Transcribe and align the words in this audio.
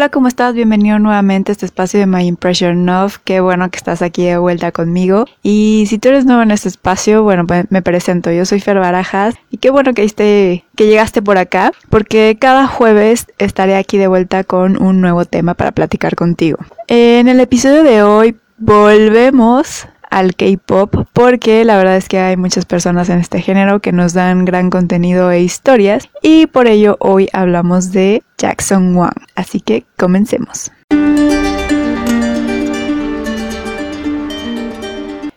Hola, 0.00 0.08
¿cómo 0.08 0.28
estás? 0.28 0.54
Bienvenido 0.54 0.98
nuevamente 0.98 1.50
a 1.50 1.52
este 1.52 1.66
espacio 1.66 2.00
de 2.00 2.06
My 2.06 2.26
Impression 2.26 2.88
of. 2.88 3.18
Qué 3.22 3.40
bueno 3.40 3.70
que 3.70 3.76
estás 3.76 4.00
aquí 4.00 4.24
de 4.24 4.38
vuelta 4.38 4.72
conmigo. 4.72 5.26
Y 5.42 5.84
si 5.90 5.98
tú 5.98 6.08
eres 6.08 6.24
nuevo 6.24 6.40
en 6.40 6.52
este 6.52 6.70
espacio, 6.70 7.22
bueno, 7.22 7.46
pues 7.46 7.66
me 7.68 7.82
presento. 7.82 8.32
Yo 8.32 8.46
soy 8.46 8.60
Fer 8.60 8.78
Barajas 8.78 9.34
y 9.50 9.58
qué 9.58 9.68
bueno 9.68 9.92
que, 9.92 10.06
que 10.06 10.86
llegaste 10.86 11.20
por 11.20 11.36
acá, 11.36 11.72
porque 11.90 12.38
cada 12.40 12.66
jueves 12.66 13.26
estaré 13.36 13.76
aquí 13.76 13.98
de 13.98 14.06
vuelta 14.06 14.42
con 14.42 14.82
un 14.82 15.02
nuevo 15.02 15.26
tema 15.26 15.52
para 15.52 15.72
platicar 15.72 16.16
contigo. 16.16 16.56
En 16.86 17.28
el 17.28 17.38
episodio 17.38 17.82
de 17.82 18.02
hoy 18.02 18.38
volvemos 18.56 19.86
al 20.10 20.34
K-pop 20.34 21.06
porque 21.12 21.64
la 21.64 21.76
verdad 21.76 21.96
es 21.96 22.08
que 22.08 22.18
hay 22.18 22.36
muchas 22.36 22.66
personas 22.66 23.08
en 23.08 23.18
este 23.18 23.40
género 23.40 23.80
que 23.80 23.92
nos 23.92 24.12
dan 24.12 24.44
gran 24.44 24.68
contenido 24.70 25.30
e 25.30 25.40
historias 25.40 26.08
y 26.22 26.46
por 26.46 26.66
ello 26.66 26.96
hoy 27.00 27.28
hablamos 27.32 27.92
de 27.92 28.22
Jackson 28.36 28.94
Wang. 28.96 29.14
Así 29.34 29.60
que 29.60 29.84
comencemos. 29.96 30.70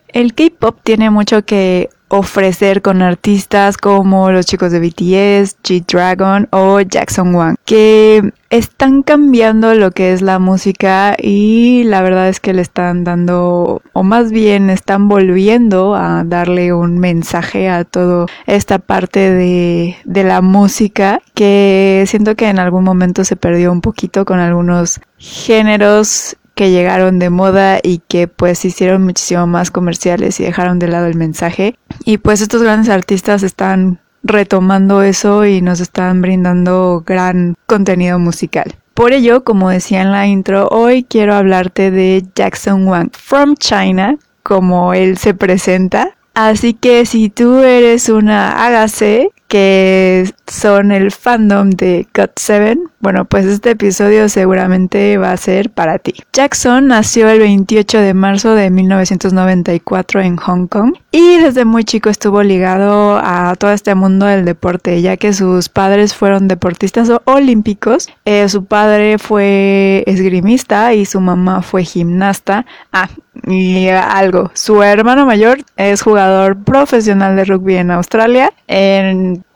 El 0.09 0.35
K-pop 0.35 0.79
tiene 0.83 1.09
mucho 1.09 1.43
que 1.43 1.89
ofrecer 2.13 2.83
con 2.83 3.01
artistas 3.01 3.75
como 3.75 4.31
los 4.31 4.45
chicos 4.45 4.71
de 4.71 4.79
BTS, 4.79 5.57
G-Dragon 5.63 6.47
o 6.51 6.79
Jackson 6.79 7.33
Wang, 7.33 7.55
que 7.65 8.33
están 8.51 9.01
cambiando 9.01 9.73
lo 9.73 9.89
que 9.89 10.13
es 10.13 10.21
la 10.21 10.37
música 10.37 11.15
y 11.17 11.83
la 11.85 12.03
verdad 12.03 12.29
es 12.29 12.39
que 12.39 12.53
le 12.53 12.61
están 12.61 13.03
dando, 13.03 13.81
o 13.93 14.03
más 14.03 14.31
bien 14.31 14.69
están 14.69 15.07
volviendo 15.09 15.95
a 15.95 16.23
darle 16.23 16.71
un 16.71 16.99
mensaje 16.99 17.67
a 17.67 17.83
toda 17.83 18.27
esta 18.45 18.77
parte 18.77 19.31
de, 19.31 19.97
de 20.05 20.23
la 20.23 20.41
música 20.41 21.19
que 21.33 22.03
siento 22.05 22.35
que 22.35 22.49
en 22.49 22.59
algún 22.59 22.83
momento 22.83 23.23
se 23.23 23.35
perdió 23.35 23.71
un 23.71 23.81
poquito 23.81 24.23
con 24.23 24.39
algunos 24.39 25.01
géneros 25.17 26.37
que 26.55 26.71
llegaron 26.71 27.19
de 27.19 27.29
moda 27.29 27.79
y 27.81 27.99
que 28.07 28.27
pues 28.27 28.63
hicieron 28.65 29.03
muchísimo 29.03 29.47
más 29.47 29.71
comerciales 29.71 30.39
y 30.39 30.43
dejaron 30.43 30.79
de 30.79 30.87
lado 30.87 31.07
el 31.07 31.15
mensaje. 31.15 31.75
Y 32.05 32.17
pues 32.17 32.41
estos 32.41 32.61
grandes 32.61 32.89
artistas 32.89 33.43
están 33.43 33.99
retomando 34.23 35.01
eso 35.01 35.45
y 35.45 35.61
nos 35.61 35.79
están 35.79 36.21
brindando 36.21 37.03
gran 37.05 37.55
contenido 37.65 38.19
musical. 38.19 38.75
Por 38.93 39.11
ello, 39.11 39.43
como 39.43 39.69
decía 39.69 40.01
en 40.01 40.11
la 40.11 40.27
intro, 40.27 40.67
hoy 40.69 41.03
quiero 41.03 41.33
hablarte 41.33 41.89
de 41.89 42.23
Jackson 42.35 42.87
Wang 42.87 43.09
from 43.11 43.55
China, 43.55 44.17
como 44.43 44.93
él 44.93 45.17
se 45.17 45.33
presenta. 45.33 46.15
Así 46.35 46.73
que 46.73 47.05
si 47.05 47.29
tú 47.29 47.59
eres 47.59 48.09
una 48.09 48.63
Hágase, 48.65 49.31
que 49.53 50.33
son 50.47 50.91
el 50.91 51.11
fandom 51.11 51.69
de 51.69 52.07
God 52.11 52.31
7, 52.35 52.75
bueno, 53.01 53.25
pues 53.25 53.45
este 53.45 53.69
episodio 53.69 54.27
seguramente 54.27 55.15
va 55.19 55.31
a 55.31 55.37
ser 55.37 55.69
para 55.69 55.99
ti. 55.99 56.15
Jackson 56.33 56.87
nació 56.87 57.29
el 57.29 57.37
28 57.37 57.99
de 57.99 58.15
marzo 58.15 58.55
de 58.55 58.71
1994 58.71 60.21
en 60.21 60.37
Hong 60.37 60.65
Kong 60.65 60.95
y 61.15 61.37
desde 61.37 61.63
muy 61.63 61.83
chico 61.83 62.09
estuvo 62.09 62.41
ligado 62.41 63.17
a 63.23 63.55
todo 63.55 63.71
este 63.71 63.93
mundo 63.93 64.25
del 64.25 64.45
deporte, 64.45 64.99
ya 64.99 65.15
que 65.15 65.31
sus 65.31 65.69
padres 65.69 66.15
fueron 66.15 66.47
deportistas 66.47 67.07
olímpicos. 67.25 68.09
Eh, 68.25 68.49
su 68.49 68.65
padre 68.65 69.19
fue 69.19 70.03
esgrimista 70.07 70.95
y 70.95 71.05
su 71.05 71.21
mamá 71.21 71.61
fue 71.61 71.83
gimnasta. 71.83 72.65
Ah, 72.91 73.09
y 73.45 73.89
algo. 73.89 74.49
Su 74.55 74.81
hermano 74.81 75.27
mayor 75.27 75.59
es 75.77 76.01
jugador 76.01 76.63
profesional 76.63 77.35
de 77.35 77.45
rugby 77.45 77.75
en 77.75 77.91
Australia. 77.91 78.51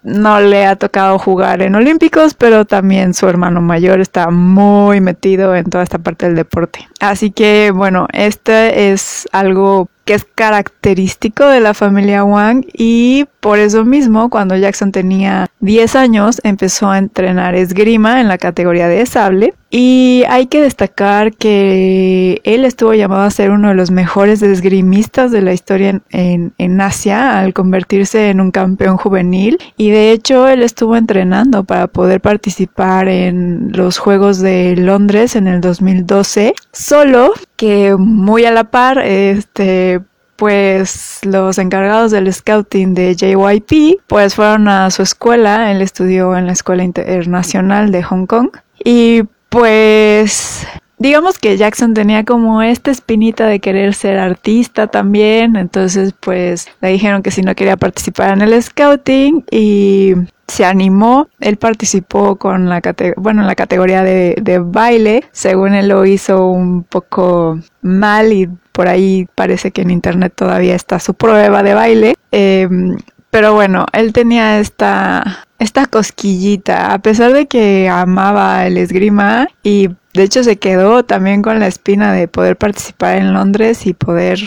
No 0.04 0.40
le 0.40 0.66
ha 0.68 0.76
tocado 0.76 1.18
jugar 1.18 1.64
en 1.64 1.74
Olímpicos, 1.74 2.36
pero 2.36 2.66
también 2.66 3.16
su 3.16 3.28
hermano 3.28 3.62
mayor 3.62 4.00
está 4.00 4.30
muy 4.30 5.02
metido 5.02 5.56
en 5.56 5.66
toda 5.66 5.84
esta 5.84 5.98
parte 5.98 6.28
del 6.28 6.36
deporte. 6.36 6.88
Así 7.00 7.32
que 7.32 7.72
bueno, 7.74 8.08
este 8.14 8.92
es 8.92 9.28
algo 9.32 9.90
que 10.08 10.14
es 10.14 10.24
característico 10.24 11.46
de 11.48 11.60
la 11.60 11.74
familia 11.74 12.24
Wang 12.24 12.66
y 12.74 13.26
por 13.42 13.60
eso 13.60 13.84
mismo 13.84 14.30
cuando 14.30 14.56
Jackson 14.56 14.94
tenía 14.94 15.48
10 15.60 15.96
años 15.98 16.40
empezó 16.46 16.90
a 16.90 16.98
entrenar 16.98 17.56
esgrima 17.56 18.22
en 18.22 18.30
la 18.30 18.38
categoría 18.38 18.88
de 18.88 19.06
sable 19.06 19.54
y 19.70 20.24
hay 20.30 20.48
que 20.48 20.62
destacar 20.62 21.34
que 21.34 22.42
él 22.44 22.64
estuvo 22.64 22.94
llamado 22.94 23.24
a 23.24 23.32
ser 23.32 23.52
uno 23.52 23.70
de 23.70 23.76
los 23.76 23.92
mejores 23.92 24.42
esgrimistas 24.42 25.32
de 25.32 25.42
la 25.42 25.54
historia 25.54 26.02
en, 26.10 26.54
en, 26.58 26.82
Asia 26.82 27.40
al 27.40 27.54
convertirse 27.54 28.30
en 28.30 28.40
un 28.40 28.52
campeón 28.52 28.98
juvenil. 28.98 29.58
Y 29.76 29.90
de 29.90 30.12
hecho 30.12 30.48
él 30.48 30.64
estuvo 30.64 30.96
entrenando 30.96 31.64
para 31.64 31.88
poder 31.88 32.22
participar 32.22 33.10
en 33.10 33.72
los 33.74 33.98
Juegos 33.98 34.40
de 34.40 34.76
Londres 34.78 35.36
en 35.36 35.48
el 35.48 35.60
2012 35.60 36.54
solo 36.72 37.34
que 37.56 37.96
muy 37.98 38.46
a 38.46 38.52
la 38.52 38.66
par 38.66 39.00
este 39.00 40.00
pues 40.38 41.20
los 41.24 41.58
encargados 41.58 42.12
del 42.12 42.32
scouting 42.32 42.94
de 42.94 43.16
JYP 43.16 44.02
pues 44.08 44.36
fueron 44.36 44.68
a 44.68 44.90
su 44.92 45.02
escuela, 45.02 45.72
él 45.72 45.82
estudió 45.82 46.38
en 46.38 46.46
la 46.46 46.54
Escuela 46.54 46.84
Internacional 46.84 47.92
de 47.92 48.04
Hong 48.04 48.28
Kong. 48.28 48.50
Y 48.86 49.24
pues 49.50 50.68
digamos 50.98 51.38
que 51.40 51.58
Jackson 51.58 51.94
tenía 51.94 52.24
como 52.24 52.62
esta 52.62 52.92
espinita 52.92 53.46
de 53.46 53.60
querer 53.60 53.94
ser 53.94 54.18
artista 54.18 54.88
también, 54.88 55.56
entonces 55.56 56.14
pues 56.20 56.68
le 56.82 56.90
dijeron 56.90 57.22
que 57.22 57.32
si 57.32 57.42
no 57.42 57.56
quería 57.56 57.78
participar 57.78 58.34
en 58.34 58.42
el 58.42 58.62
scouting 58.62 59.46
y 59.52 60.14
se 60.48 60.66
animó, 60.66 61.28
él 61.40 61.58
participó 61.58 62.38
con 62.38 62.70
la 62.70 62.82
bueno, 63.18 63.42
en 63.42 63.48
la 63.48 63.56
categoría 63.56 64.04
de, 64.04 64.62
baile, 64.64 65.26
según 65.32 65.74
él 65.74 65.90
lo 65.90 66.06
hizo 66.06 66.48
un 66.48 66.84
poco 66.84 67.60
mal 67.82 68.32
y 68.32 68.48
por 68.72 68.88
ahí 68.88 69.28
parece 69.36 69.72
que 69.72 69.82
en 69.82 69.92
internet 69.92 70.34
todavía 70.36 70.76
está 70.76 71.00
su 71.00 71.14
prueba 71.14 71.64
de 71.64 71.74
baile. 71.74 72.16
Em, 72.32 72.98
pero 73.30 73.54
bueno, 73.54 73.86
él 73.92 74.14
tenía 74.14 74.60
esta, 74.60 75.47
esta 75.60 75.86
cosquillita, 75.86 76.94
a 76.94 77.00
pesar 77.00 77.34
de 77.34 77.48
que 77.48 77.90
amaba 77.90 78.66
el 78.68 78.78
esgrima 78.78 79.48
y 79.64 79.90
de 80.14 80.24
hecho 80.24 80.44
se 80.44 80.58
quedó 80.58 81.04
también 81.04 81.42
con 81.42 81.60
la 81.60 81.68
espina 81.68 82.14
de 82.14 82.28
poder 82.28 82.58
participar 82.58 83.18
en 83.18 83.34
Londres 83.34 83.86
y 83.86 83.94
poder 83.94 84.40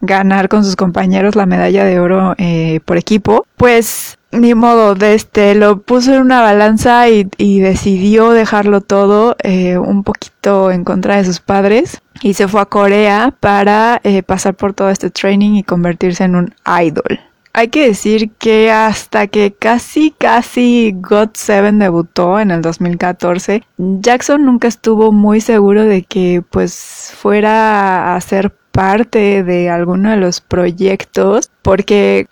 ganar 0.00 0.48
con 0.48 0.64
sus 0.64 0.76
compañeros 0.76 1.34
la 1.34 1.46
medalla 1.46 1.84
de 1.84 1.98
oro 1.98 2.34
eh, 2.38 2.80
por 2.84 2.96
equipo, 2.96 3.46
pues 3.56 4.18
ni 4.34 4.54
modo, 4.54 4.94
de 4.94 5.14
este, 5.14 5.54
lo 5.54 5.80
puso 5.80 6.12
en 6.12 6.20
una 6.20 6.42
balanza 6.42 7.08
y, 7.08 7.24
decidió 7.60 8.30
dejarlo 8.30 8.80
todo 8.80 9.36
eh, 9.42 9.78
un 9.78 10.02
poquito 10.02 10.70
en 10.72 10.84
contra 10.84 11.16
de 11.16 11.24
sus 11.24 11.40
padres 11.40 12.02
y 12.20 12.34
se 12.34 12.48
fue 12.48 12.60
a 12.60 12.66
Corea 12.66 13.32
para 13.38 14.00
eh, 14.02 14.22
pasar 14.22 14.54
por 14.54 14.74
todo 14.74 14.90
este 14.90 15.10
training 15.10 15.54
y 15.54 15.62
convertirse 15.62 16.24
en 16.24 16.34
un 16.34 16.54
idol. 16.82 17.20
Hay 17.56 17.68
que 17.68 17.86
decir 17.86 18.32
que 18.32 18.72
hasta 18.72 19.28
que 19.28 19.54
casi 19.54 20.10
casi 20.10 20.92
God 20.96 21.30
7 21.34 21.70
debutó 21.70 22.40
en 22.40 22.50
el 22.50 22.62
2014, 22.62 23.62
Jackson 23.78 24.44
nunca 24.44 24.66
estuvo 24.66 25.12
muy 25.12 25.40
seguro 25.40 25.84
de 25.84 26.02
que 26.02 26.42
pues 26.50 27.12
fuera 27.16 28.16
a 28.16 28.20
ser 28.20 28.52
parte 28.72 29.44
de 29.44 29.70
alguno 29.70 30.10
de 30.10 30.16
los 30.16 30.40
proyectos 30.40 31.48
porque 31.62 32.26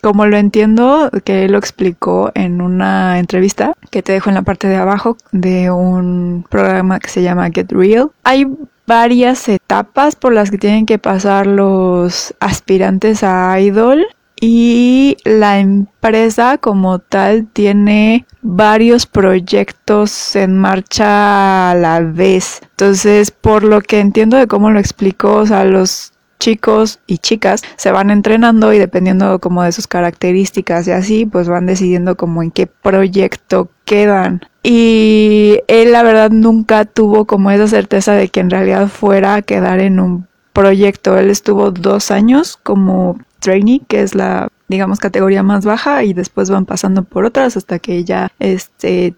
como 0.00 0.26
lo 0.26 0.36
entiendo 0.36 1.10
que 1.24 1.44
él 1.44 1.52
lo 1.52 1.58
explicó 1.58 2.30
en 2.36 2.60
una 2.62 3.18
entrevista 3.18 3.74
que 3.90 4.04
te 4.04 4.12
dejo 4.12 4.30
en 4.30 4.36
la 4.36 4.42
parte 4.42 4.68
de 4.68 4.76
abajo 4.76 5.16
de 5.32 5.72
un 5.72 6.46
programa 6.48 7.00
que 7.00 7.08
se 7.08 7.22
llama 7.24 7.50
Get 7.52 7.72
Real 7.72 8.12
hay 8.22 8.46
varias 8.86 9.48
etapas 9.48 10.16
por 10.16 10.32
las 10.32 10.50
que 10.50 10.58
tienen 10.58 10.86
que 10.86 10.98
pasar 10.98 11.46
los 11.46 12.34
aspirantes 12.40 13.22
a 13.22 13.58
idol 13.60 14.06
y 14.40 15.16
la 15.24 15.60
empresa 15.60 16.58
como 16.58 16.98
tal 16.98 17.46
tiene 17.46 18.26
varios 18.42 19.06
proyectos 19.06 20.34
en 20.34 20.58
marcha 20.58 21.70
a 21.70 21.74
la 21.76 22.00
vez. 22.00 22.60
Entonces, 22.70 23.30
por 23.30 23.62
lo 23.62 23.80
que 23.80 24.00
entiendo 24.00 24.36
de 24.36 24.48
cómo 24.48 24.72
lo 24.72 24.80
explicó, 24.80 25.36
o 25.36 25.46
sea, 25.46 25.64
los 25.64 26.11
chicos 26.42 26.98
y 27.06 27.18
chicas 27.18 27.62
se 27.76 27.92
van 27.92 28.10
entrenando 28.10 28.72
y 28.72 28.78
dependiendo 28.78 29.38
como 29.38 29.62
de 29.62 29.70
sus 29.70 29.86
características 29.86 30.88
y 30.88 30.90
así, 30.90 31.24
pues 31.24 31.48
van 31.48 31.66
decidiendo 31.66 32.16
como 32.16 32.42
en 32.42 32.50
qué 32.50 32.66
proyecto 32.66 33.68
quedan. 33.84 34.40
Y 34.64 35.60
él 35.68 35.92
la 35.92 36.02
verdad 36.02 36.30
nunca 36.32 36.84
tuvo 36.84 37.26
como 37.26 37.52
esa 37.52 37.68
certeza 37.68 38.14
de 38.14 38.28
que 38.28 38.40
en 38.40 38.50
realidad 38.50 38.88
fuera 38.88 39.36
a 39.36 39.42
quedar 39.42 39.78
en 39.78 40.00
un 40.00 40.26
proyecto. 40.52 41.16
Él 41.16 41.30
estuvo 41.30 41.70
dos 41.70 42.10
años 42.10 42.58
como 42.60 43.20
trainee, 43.38 43.82
que 43.86 44.02
es 44.02 44.16
la 44.16 44.48
digamos 44.66 44.98
categoría 44.98 45.42
más 45.42 45.64
baja 45.64 46.02
y 46.02 46.12
después 46.12 46.50
van 46.50 46.64
pasando 46.64 47.04
por 47.04 47.24
otras 47.24 47.56
hasta 47.56 47.78
que 47.78 48.04
ya 48.04 48.32
este 48.40 49.14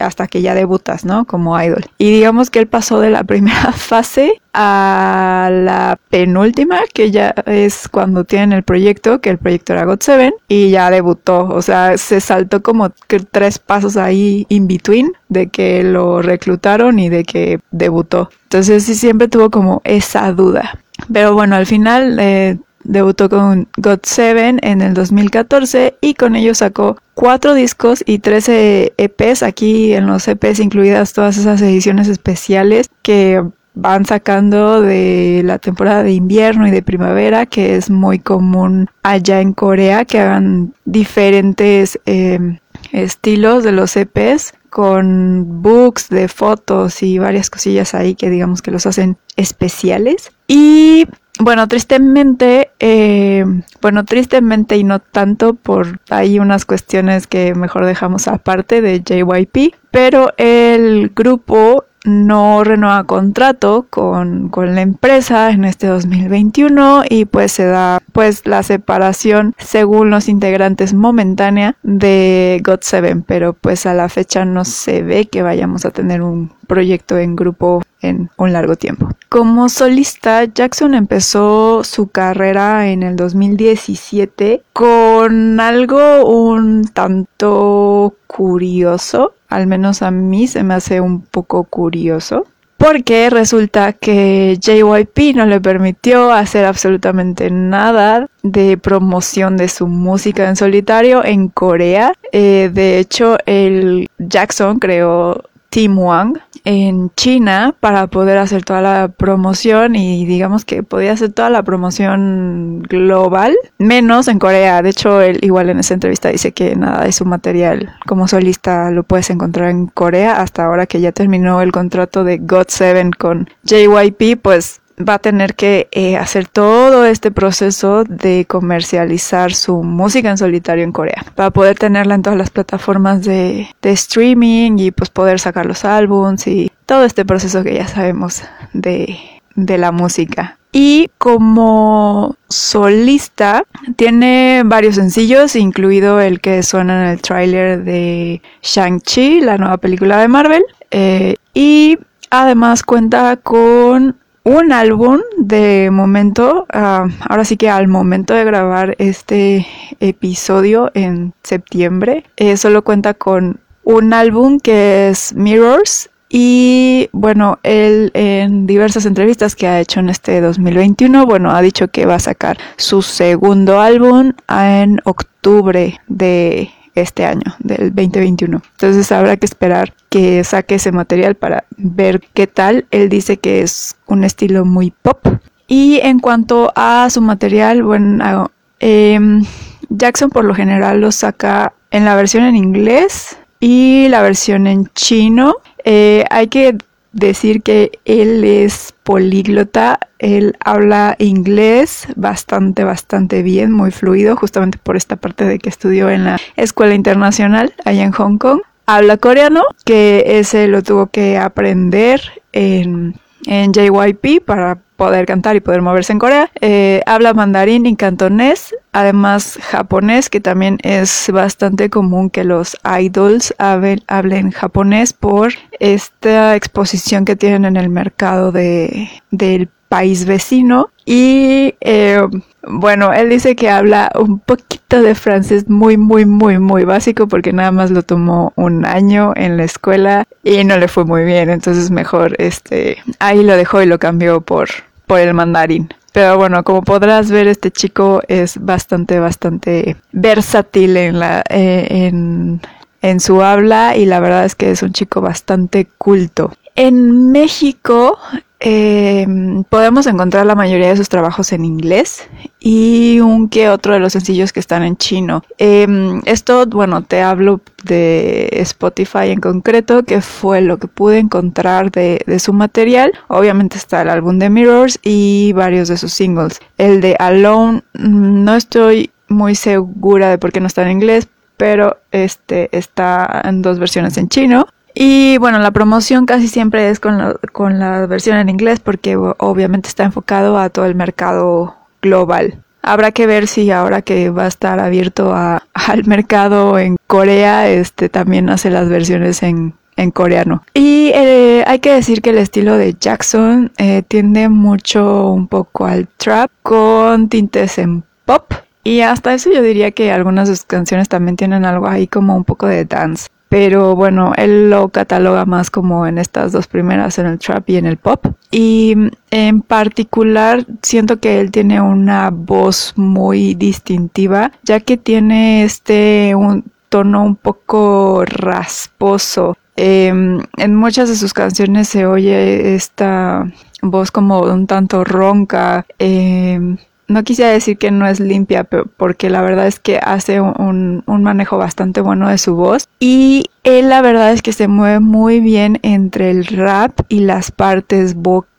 hasta 0.00 0.26
que 0.26 0.42
ya 0.42 0.54
debutas, 0.54 1.04
¿no? 1.04 1.24
Como 1.24 1.60
idol. 1.60 1.84
Y 1.98 2.10
digamos 2.12 2.50
que 2.50 2.58
él 2.58 2.66
pasó 2.66 3.00
de 3.00 3.10
la 3.10 3.24
primera 3.34 3.72
fase 3.72 4.40
a 4.52 5.50
la 5.52 5.98
penúltima, 6.10 6.80
que 6.92 7.10
ya 7.10 7.34
es 7.46 7.88
cuando 7.88 8.24
tienen 8.24 8.52
el 8.52 8.62
proyecto, 8.62 9.20
que 9.20 9.30
el 9.30 9.38
proyecto 9.38 9.72
era 9.72 9.84
God 9.84 9.98
7, 10.00 10.34
y 10.48 10.70
ya 10.70 10.90
debutó. 10.90 11.48
O 11.48 11.62
sea, 11.62 11.98
se 11.98 12.20
saltó 12.20 12.62
como 12.62 12.90
tres 13.30 13.58
pasos 13.58 13.96
ahí 13.96 14.46
in 14.48 14.68
between 14.68 15.12
de 15.28 15.48
que 15.48 15.82
lo 15.82 16.22
reclutaron 16.22 16.98
y 16.98 17.08
de 17.08 17.24
que 17.24 17.60
debutó. 17.70 18.30
Entonces 18.44 18.84
sí 18.84 18.94
siempre 18.94 19.28
tuvo 19.28 19.50
como 19.50 19.82
esa 19.84 20.32
duda. 20.32 20.78
Pero 21.12 21.34
bueno, 21.34 21.56
al 21.56 21.66
final 21.66 22.18
eh, 22.20 22.58
debutó 22.84 23.28
con 23.28 23.68
God 23.76 24.00
7 24.02 24.56
en 24.62 24.80
el 24.80 24.94
2014 24.94 25.96
y 26.00 26.14
con 26.14 26.36
ello 26.36 26.54
sacó 26.54 26.96
cuatro 27.14 27.54
discos 27.54 28.02
y 28.06 28.18
13 28.18 28.94
EPs. 28.96 29.42
Aquí 29.42 29.92
en 29.94 30.06
los 30.06 30.28
EPs 30.28 30.60
incluidas 30.60 31.12
todas 31.12 31.36
esas 31.36 31.60
ediciones 31.62 32.08
especiales 32.08 32.88
que 33.02 33.42
van 33.74 34.04
sacando 34.04 34.80
de 34.80 35.42
la 35.44 35.58
temporada 35.58 36.04
de 36.04 36.12
invierno 36.12 36.66
y 36.68 36.70
de 36.70 36.82
primavera, 36.82 37.46
que 37.46 37.76
es 37.76 37.90
muy 37.90 38.20
común 38.20 38.88
allá 39.02 39.40
en 39.40 39.52
Corea 39.52 40.04
que 40.04 40.20
hagan 40.20 40.74
diferentes 40.84 41.98
eh, 42.06 42.60
estilos 42.92 43.64
de 43.64 43.72
los 43.72 43.96
EPs 43.96 44.54
con 44.70 45.62
books 45.62 46.08
de 46.08 46.28
fotos 46.28 47.02
y 47.02 47.18
varias 47.18 47.50
cosillas 47.50 47.94
ahí 47.94 48.14
que 48.14 48.30
digamos 48.30 48.62
que 48.62 48.70
los 48.70 48.86
hacen 48.86 49.16
especiales. 49.36 50.32
Y 50.46 51.06
bueno, 51.40 51.66
tristemente, 51.66 52.70
eh, 52.78 53.44
bueno, 53.82 54.04
tristemente 54.04 54.76
y 54.76 54.84
no 54.84 55.00
tanto 55.00 55.54
por 55.54 55.98
hay 56.10 56.38
unas 56.38 56.64
cuestiones 56.64 57.26
que 57.26 57.54
mejor 57.54 57.86
dejamos 57.86 58.28
aparte 58.28 58.80
de 58.80 59.02
JYP, 59.02 59.74
pero 59.90 60.32
el 60.36 61.10
grupo 61.14 61.83
no 62.04 62.62
renueva 62.64 63.04
contrato 63.04 63.86
con, 63.88 64.50
con, 64.50 64.74
la 64.74 64.82
empresa 64.82 65.50
en 65.50 65.64
este 65.64 65.86
2021 65.86 67.04
y 67.08 67.24
pues 67.24 67.52
se 67.52 67.64
da 67.64 68.00
pues 68.12 68.46
la 68.46 68.62
separación 68.62 69.54
según 69.58 70.10
los 70.10 70.28
integrantes 70.28 70.94
momentánea 70.94 71.76
de 71.82 72.60
God7 72.62 73.24
pero 73.26 73.54
pues 73.54 73.86
a 73.86 73.94
la 73.94 74.08
fecha 74.08 74.44
no 74.44 74.64
se 74.64 75.02
ve 75.02 75.26
que 75.26 75.42
vayamos 75.42 75.84
a 75.84 75.90
tener 75.90 76.22
un 76.22 76.52
proyecto 76.66 77.18
en 77.18 77.36
grupo 77.36 77.82
en 78.00 78.30
un 78.36 78.52
largo 78.52 78.76
tiempo. 78.76 79.08
Como 79.28 79.68
solista, 79.68 80.44
Jackson 80.44 80.94
empezó 80.94 81.82
su 81.84 82.08
carrera 82.08 82.88
en 82.88 83.02
el 83.02 83.16
2017 83.16 84.62
con 84.72 85.58
algo 85.58 86.24
un 86.26 86.84
tanto 86.84 88.14
curioso 88.26 89.34
al 89.54 89.66
menos 89.66 90.02
a 90.02 90.10
mí 90.10 90.46
se 90.46 90.62
me 90.62 90.74
hace 90.74 91.00
un 91.00 91.22
poco 91.22 91.64
curioso. 91.64 92.46
Porque 92.76 93.30
resulta 93.30 93.92
que 93.92 94.58
JYP 94.60 95.36
no 95.36 95.46
le 95.46 95.60
permitió 95.60 96.32
hacer 96.32 96.64
absolutamente 96.64 97.50
nada 97.50 98.28
de 98.42 98.76
promoción 98.76 99.56
de 99.56 99.68
su 99.68 99.86
música 99.86 100.48
en 100.48 100.56
solitario 100.56 101.24
en 101.24 101.48
Corea. 101.48 102.12
Eh, 102.32 102.70
de 102.72 102.98
hecho, 102.98 103.38
el 103.46 104.08
Jackson 104.18 104.80
creó 104.80 105.44
Team 105.70 105.98
Wang 105.98 106.38
en 106.64 107.10
China 107.14 107.74
para 107.78 108.06
poder 108.06 108.38
hacer 108.38 108.64
toda 108.64 108.80
la 108.80 109.08
promoción 109.08 109.96
y 109.96 110.24
digamos 110.24 110.64
que 110.64 110.82
podía 110.82 111.12
hacer 111.12 111.32
toda 111.32 111.50
la 111.50 111.62
promoción 111.62 112.82
global, 112.88 113.54
menos 113.78 114.28
en 114.28 114.38
Corea. 114.38 114.80
De 114.82 114.90
hecho, 114.90 115.20
él 115.20 115.38
igual 115.42 115.68
en 115.68 115.78
esa 115.78 115.94
entrevista 115.94 116.30
dice 116.30 116.52
que 116.52 116.74
nada 116.74 117.04
de 117.04 117.12
su 117.12 117.26
material 117.26 117.94
como 118.06 118.28
solista 118.28 118.90
lo 118.90 119.02
puedes 119.02 119.28
encontrar 119.30 119.70
en 119.70 119.86
Corea 119.86 120.40
hasta 120.40 120.64
ahora 120.64 120.86
que 120.86 121.00
ya 121.00 121.12
terminó 121.12 121.60
el 121.60 121.70
contrato 121.70 122.24
de 122.24 122.40
God7 122.40 123.16
con 123.16 123.48
JYP, 123.64 124.40
pues 124.40 124.80
va 124.98 125.14
a 125.14 125.18
tener 125.18 125.54
que 125.54 125.88
eh, 125.92 126.16
hacer 126.16 126.46
todo 126.46 127.04
este 127.04 127.30
proceso 127.30 128.04
de 128.04 128.44
comercializar 128.46 129.52
su 129.52 129.82
música 129.82 130.30
en 130.30 130.38
solitario 130.38 130.84
en 130.84 130.92
Corea 130.92 131.24
para 131.34 131.50
poder 131.50 131.78
tenerla 131.78 132.14
en 132.14 132.22
todas 132.22 132.38
las 132.38 132.50
plataformas 132.50 133.24
de, 133.24 133.68
streaming 133.82 134.78
y 134.78 134.90
pues 134.90 135.10
poder 135.10 135.40
sacar 135.40 135.66
los 135.66 135.84
álbums 135.84 136.46
y 136.46 136.70
todo 136.86 137.04
este 137.04 137.24
proceso 137.24 137.62
que 137.62 137.74
ya 137.74 137.86
sabemos 137.86 138.42
de, 138.72 139.18
de 139.54 139.78
la 139.78 139.92
música. 139.92 140.58
Y 140.72 141.10
como 141.18 142.34
solista 142.48 143.64
tiene 143.94 144.62
varios 144.64 144.96
sencillos, 144.96 145.54
incluido 145.54 146.20
el 146.20 146.40
que 146.40 146.64
suena 146.64 147.04
en 147.04 147.10
el 147.10 147.22
tráiler 147.22 147.84
de 147.84 148.42
Shang-Chi, 148.62 149.40
la 149.40 149.56
nueva 149.56 149.76
película 149.76 150.18
de 150.18 150.26
Marvel. 150.26 150.64
Eh, 150.90 151.36
y 151.54 151.96
además 152.30 152.82
cuenta 152.82 153.36
con 153.36 154.16
un 154.44 154.72
álbum 154.72 155.20
de 155.38 155.88
momento, 155.90 156.66
ah, 156.72 157.06
ahora 157.28 157.44
sí 157.44 157.56
que 157.56 157.70
al 157.70 157.88
momento 157.88 158.34
de 158.34 158.44
grabar 158.44 158.94
este 158.98 159.66
episodio 160.00 160.90
en 160.94 161.32
septiembre, 161.42 162.24
eh, 162.36 162.56
solo 162.58 162.84
cuenta 162.84 163.14
con 163.14 163.60
un 163.84 164.12
álbum 164.12 164.60
que 164.60 165.08
es 165.08 165.34
Mirrors 165.34 166.10
y 166.28 167.08
bueno, 167.12 167.58
él 167.62 168.10
en 168.14 168.66
diversas 168.66 169.06
entrevistas 169.06 169.56
que 169.56 169.66
ha 169.66 169.80
hecho 169.80 170.00
en 170.00 170.10
este 170.10 170.40
2021, 170.40 171.26
bueno, 171.26 171.50
ha 171.50 171.62
dicho 171.62 171.88
que 171.88 172.06
va 172.06 172.16
a 172.16 172.18
sacar 172.18 172.58
su 172.76 173.02
segundo 173.02 173.80
álbum 173.80 174.32
en 174.48 175.00
octubre 175.04 176.00
de 176.06 176.70
este 176.94 177.24
año, 177.24 177.54
del 177.58 177.94
2021. 177.94 178.62
Entonces 178.72 179.10
habrá 179.12 179.36
que 179.36 179.46
esperar 179.46 179.92
que 180.08 180.44
saque 180.44 180.76
ese 180.76 180.92
material 180.92 181.34
para 181.34 181.64
ver 181.76 182.20
qué 182.34 182.46
tal. 182.46 182.86
Él 182.90 183.08
dice 183.08 183.36
que 183.38 183.62
es 183.62 183.96
un 184.06 184.24
estilo 184.24 184.64
muy 184.64 184.90
pop. 184.90 185.26
Y 185.66 185.98
en 186.02 186.20
cuanto 186.20 186.72
a 186.76 187.08
su 187.10 187.20
material, 187.20 187.82
bueno, 187.82 188.50
em, 188.80 189.44
Jackson 189.88 190.30
por 190.30 190.44
lo 190.44 190.54
general 190.54 191.00
lo 191.00 191.10
saca 191.10 191.72
en 191.90 192.04
la 192.04 192.14
versión 192.14 192.44
en 192.44 192.56
inglés 192.56 193.36
y 193.60 194.08
la 194.08 194.22
versión 194.22 194.66
en 194.66 194.86
chino. 194.94 195.56
Eh, 195.84 196.24
hay 196.30 196.48
que 196.48 196.76
decir 197.14 197.62
que 197.62 197.92
él 198.04 198.44
es 198.44 198.92
políglota, 199.04 200.00
él 200.18 200.56
habla 200.60 201.14
inglés 201.18 202.08
bastante, 202.16 202.84
bastante 202.84 203.42
bien, 203.42 203.72
muy 203.72 203.90
fluido, 203.90 204.36
justamente 204.36 204.78
por 204.82 204.96
esta 204.96 205.16
parte 205.16 205.44
de 205.44 205.58
que 205.58 205.68
estudió 205.68 206.10
en 206.10 206.24
la 206.24 206.38
escuela 206.56 206.94
internacional 206.94 207.72
allá 207.84 208.02
en 208.02 208.12
Hong 208.12 208.38
Kong. 208.38 208.60
Habla 208.86 209.16
coreano, 209.16 209.62
que 209.84 210.24
ese 210.26 210.68
lo 210.68 210.82
tuvo 210.82 211.06
que 211.06 211.38
aprender 211.38 212.20
en, 212.52 213.14
en 213.46 213.72
JYP 213.72 214.44
para 214.44 214.78
poder 214.96 215.26
cantar 215.26 215.56
y 215.56 215.60
poder 215.60 215.82
moverse 215.82 216.12
en 216.12 216.18
Corea. 216.18 216.50
Eh, 216.60 217.02
habla 217.06 217.34
mandarín 217.34 217.86
y 217.86 217.96
cantonés, 217.96 218.74
además 218.92 219.58
japonés, 219.60 220.30
que 220.30 220.40
también 220.40 220.78
es 220.82 221.30
bastante 221.32 221.90
común 221.90 222.30
que 222.30 222.44
los 222.44 222.76
idols 223.00 223.54
hablen, 223.58 224.50
japonés 224.50 225.12
por 225.12 225.52
esta 225.80 226.56
exposición 226.56 227.24
que 227.24 227.36
tienen 227.36 227.64
en 227.64 227.76
el 227.76 227.88
mercado 227.88 228.52
de, 228.52 229.08
del 229.30 229.68
país 229.94 230.24
vecino. 230.24 230.90
Y 231.06 231.74
eh, 231.80 232.20
bueno, 232.66 233.12
él 233.12 233.28
dice 233.28 233.54
que 233.54 233.70
habla 233.70 234.10
un 234.18 234.40
poquito 234.40 235.00
de 235.00 235.14
francés 235.14 235.68
muy, 235.68 235.96
muy, 235.96 236.26
muy, 236.26 236.58
muy 236.58 236.84
básico 236.84 237.28
porque 237.28 237.52
nada 237.52 237.70
más 237.70 237.92
lo 237.92 238.02
tomó 238.02 238.52
un 238.56 238.84
año 238.84 239.32
en 239.36 239.56
la 239.56 239.62
escuela 239.62 240.24
y 240.42 240.64
no 240.64 240.76
le 240.78 240.88
fue 240.88 241.04
muy 241.04 241.22
bien. 241.22 241.48
Entonces 241.48 241.92
mejor 241.92 242.34
este 242.38 242.98
ahí 243.20 243.44
lo 243.44 243.56
dejó 243.56 243.82
y 243.82 243.86
lo 243.86 244.00
cambió 244.00 244.40
por, 244.40 244.68
por 245.06 245.20
el 245.20 245.32
mandarín. 245.32 245.94
Pero 246.12 246.38
bueno, 246.38 246.64
como 246.64 246.82
podrás 246.82 247.30
ver, 247.30 247.46
este 247.46 247.70
chico 247.70 248.20
es 248.26 248.58
bastante, 248.58 249.20
bastante 249.20 249.96
versátil 250.10 250.96
en 250.96 251.20
la, 251.20 251.44
eh, 251.48 251.86
en, 251.88 252.60
en 253.00 253.20
su 253.20 253.42
habla 253.42 253.96
y 253.96 254.06
la 254.06 254.18
verdad 254.18 254.44
es 254.44 254.56
que 254.56 254.72
es 254.72 254.82
un 254.82 254.92
chico 254.92 255.20
bastante 255.20 255.86
culto. 255.98 256.52
En 256.74 257.30
México 257.30 258.18
eh, 258.66 259.26
podemos 259.68 260.06
encontrar 260.06 260.46
la 260.46 260.54
mayoría 260.54 260.88
de 260.88 260.96
sus 260.96 261.10
trabajos 261.10 261.52
en 261.52 261.66
inglés 261.66 262.26
y 262.60 263.20
un 263.20 263.50
que 263.50 263.68
otro 263.68 263.92
de 263.92 264.00
los 264.00 264.14
sencillos 264.14 264.54
que 264.54 264.60
están 264.60 264.82
en 264.82 264.96
chino. 264.96 265.42
Em, 265.58 266.22
esto, 266.24 266.64
bueno, 266.64 267.04
te 267.04 267.20
hablo 267.20 267.60
de 267.84 268.48
Spotify 268.52 269.28
en 269.28 269.40
concreto, 269.42 270.04
que 270.04 270.22
fue 270.22 270.62
lo 270.62 270.78
que 270.78 270.88
pude 270.88 271.18
encontrar 271.18 271.90
de, 271.90 272.22
de 272.26 272.38
su 272.38 272.54
material. 272.54 273.12
Obviamente 273.28 273.76
está 273.76 274.00
el 274.00 274.08
álbum 274.08 274.38
de 274.38 274.48
Mirrors 274.48 274.98
y 275.02 275.52
varios 275.52 275.88
de 275.88 275.98
sus 275.98 276.14
singles. 276.14 276.58
El 276.78 277.02
de 277.02 277.16
Alone, 277.18 277.82
mm, 277.92 278.44
no 278.44 278.54
estoy 278.54 279.10
muy 279.28 279.56
segura 279.56 280.30
de 280.30 280.38
por 280.38 280.52
qué 280.52 280.60
no 280.60 280.68
está 280.68 280.82
en 280.84 280.92
inglés, 280.92 281.28
pero 281.58 281.98
este 282.12 282.74
está 282.74 283.42
en 283.44 283.60
dos 283.60 283.78
versiones 283.78 284.16
en 284.16 284.30
chino. 284.30 284.66
Y 284.94 285.38
bueno, 285.38 285.58
la 285.58 285.72
promoción 285.72 286.24
casi 286.24 286.46
siempre 286.46 286.88
es 286.88 287.00
con 287.00 287.18
la, 287.18 287.34
con 287.52 287.80
la 287.80 288.06
versión 288.06 288.36
en 288.36 288.48
inglés 288.48 288.78
porque 288.80 289.16
obviamente 289.16 289.88
está 289.88 290.04
enfocado 290.04 290.56
a 290.56 290.70
todo 290.70 290.86
el 290.86 290.94
mercado 290.94 291.74
global. 292.00 292.62
Habrá 292.80 293.12
que 293.12 293.26
ver 293.26 293.48
si 293.48 293.70
ahora 293.70 294.02
que 294.02 294.30
va 294.30 294.44
a 294.44 294.48
estar 294.48 294.78
abierto 294.78 295.34
al 295.74 296.04
mercado 296.06 296.78
en 296.78 296.96
Corea, 297.06 297.68
este 297.68 298.08
también 298.08 298.48
hace 298.50 298.70
las 298.70 298.88
versiones 298.88 299.42
en, 299.42 299.74
en 299.96 300.10
coreano. 300.10 300.62
Y 300.74 301.10
eh, 301.14 301.64
hay 301.66 301.80
que 301.80 301.92
decir 301.92 302.22
que 302.22 302.30
el 302.30 302.38
estilo 302.38 302.76
de 302.76 302.94
Jackson 302.94 303.72
eh, 303.78 304.02
tiende 304.06 304.48
mucho 304.48 305.30
un 305.30 305.48
poco 305.48 305.86
al 305.86 306.08
trap 306.16 306.50
con 306.62 307.28
tintes 307.28 307.78
en 307.78 308.04
pop. 308.24 308.52
Y 308.86 309.00
hasta 309.00 309.32
eso 309.32 309.50
yo 309.50 309.62
diría 309.62 309.92
que 309.92 310.12
algunas 310.12 310.48
de 310.48 310.56
sus 310.56 310.66
canciones 310.66 311.08
también 311.08 311.36
tienen 311.36 311.64
algo 311.64 311.88
ahí 311.88 312.06
como 312.06 312.36
un 312.36 312.44
poco 312.44 312.66
de 312.66 312.84
dance. 312.84 313.28
Pero 313.54 313.94
bueno, 313.94 314.32
él 314.36 314.68
lo 314.68 314.88
cataloga 314.88 315.44
más 315.44 315.70
como 315.70 316.08
en 316.08 316.18
estas 316.18 316.50
dos 316.50 316.66
primeras, 316.66 317.20
en 317.20 317.26
el 317.26 317.38
trap 317.38 317.70
y 317.70 317.76
en 317.76 317.86
el 317.86 317.98
pop. 317.98 318.26
Y 318.50 318.96
en 319.30 319.62
particular 319.62 320.66
siento 320.82 321.20
que 321.20 321.38
él 321.38 321.52
tiene 321.52 321.80
una 321.80 322.30
voz 322.30 322.94
muy 322.96 323.54
distintiva, 323.54 324.50
ya 324.64 324.80
que 324.80 324.96
tiene 324.96 325.62
este 325.62 326.34
un 326.34 326.64
tono 326.88 327.22
un 327.22 327.36
poco 327.36 328.24
rasposo 328.24 329.56
Em, 329.76 330.40
en 330.56 330.74
muchas 330.76 331.08
de 331.08 331.16
sus 331.16 331.32
canciones 331.32 331.88
se 331.88 332.06
oye 332.06 332.76
esta 332.76 333.44
voz 333.82 334.10
como 334.10 334.40
un 334.42 334.66
tanto 334.66 335.04
ronca. 335.04 335.84
Em, 335.98 336.76
no 337.08 337.22
quisiera 337.24 337.50
decir 337.50 337.78
que 337.78 337.90
no 337.90 338.06
es 338.06 338.20
limpia, 338.20 338.64
porque 338.64 339.30
la 339.30 339.42
verdad 339.42 339.66
es 339.66 339.78
que 339.78 339.98
hace 339.98 340.40
un, 340.40 341.02
un, 341.06 341.22
manejo 341.22 341.58
bastante 341.58 342.00
bueno 342.00 342.28
de 342.28 342.38
su 342.38 342.54
voz. 342.54 342.88
Y 343.00 343.44
él 343.62 343.88
la 343.88 344.02
verdad 344.02 344.32
es 344.32 344.42
que 344.42 344.52
se 344.52 344.68
mueve 344.68 345.00
muy 345.00 345.40
bien 345.40 345.78
entre 345.82 346.30
el 346.30 346.46
rap 346.46 347.00
y 347.08 347.20
las 347.20 347.50
partes 347.50 348.14
vocales. 348.14 348.53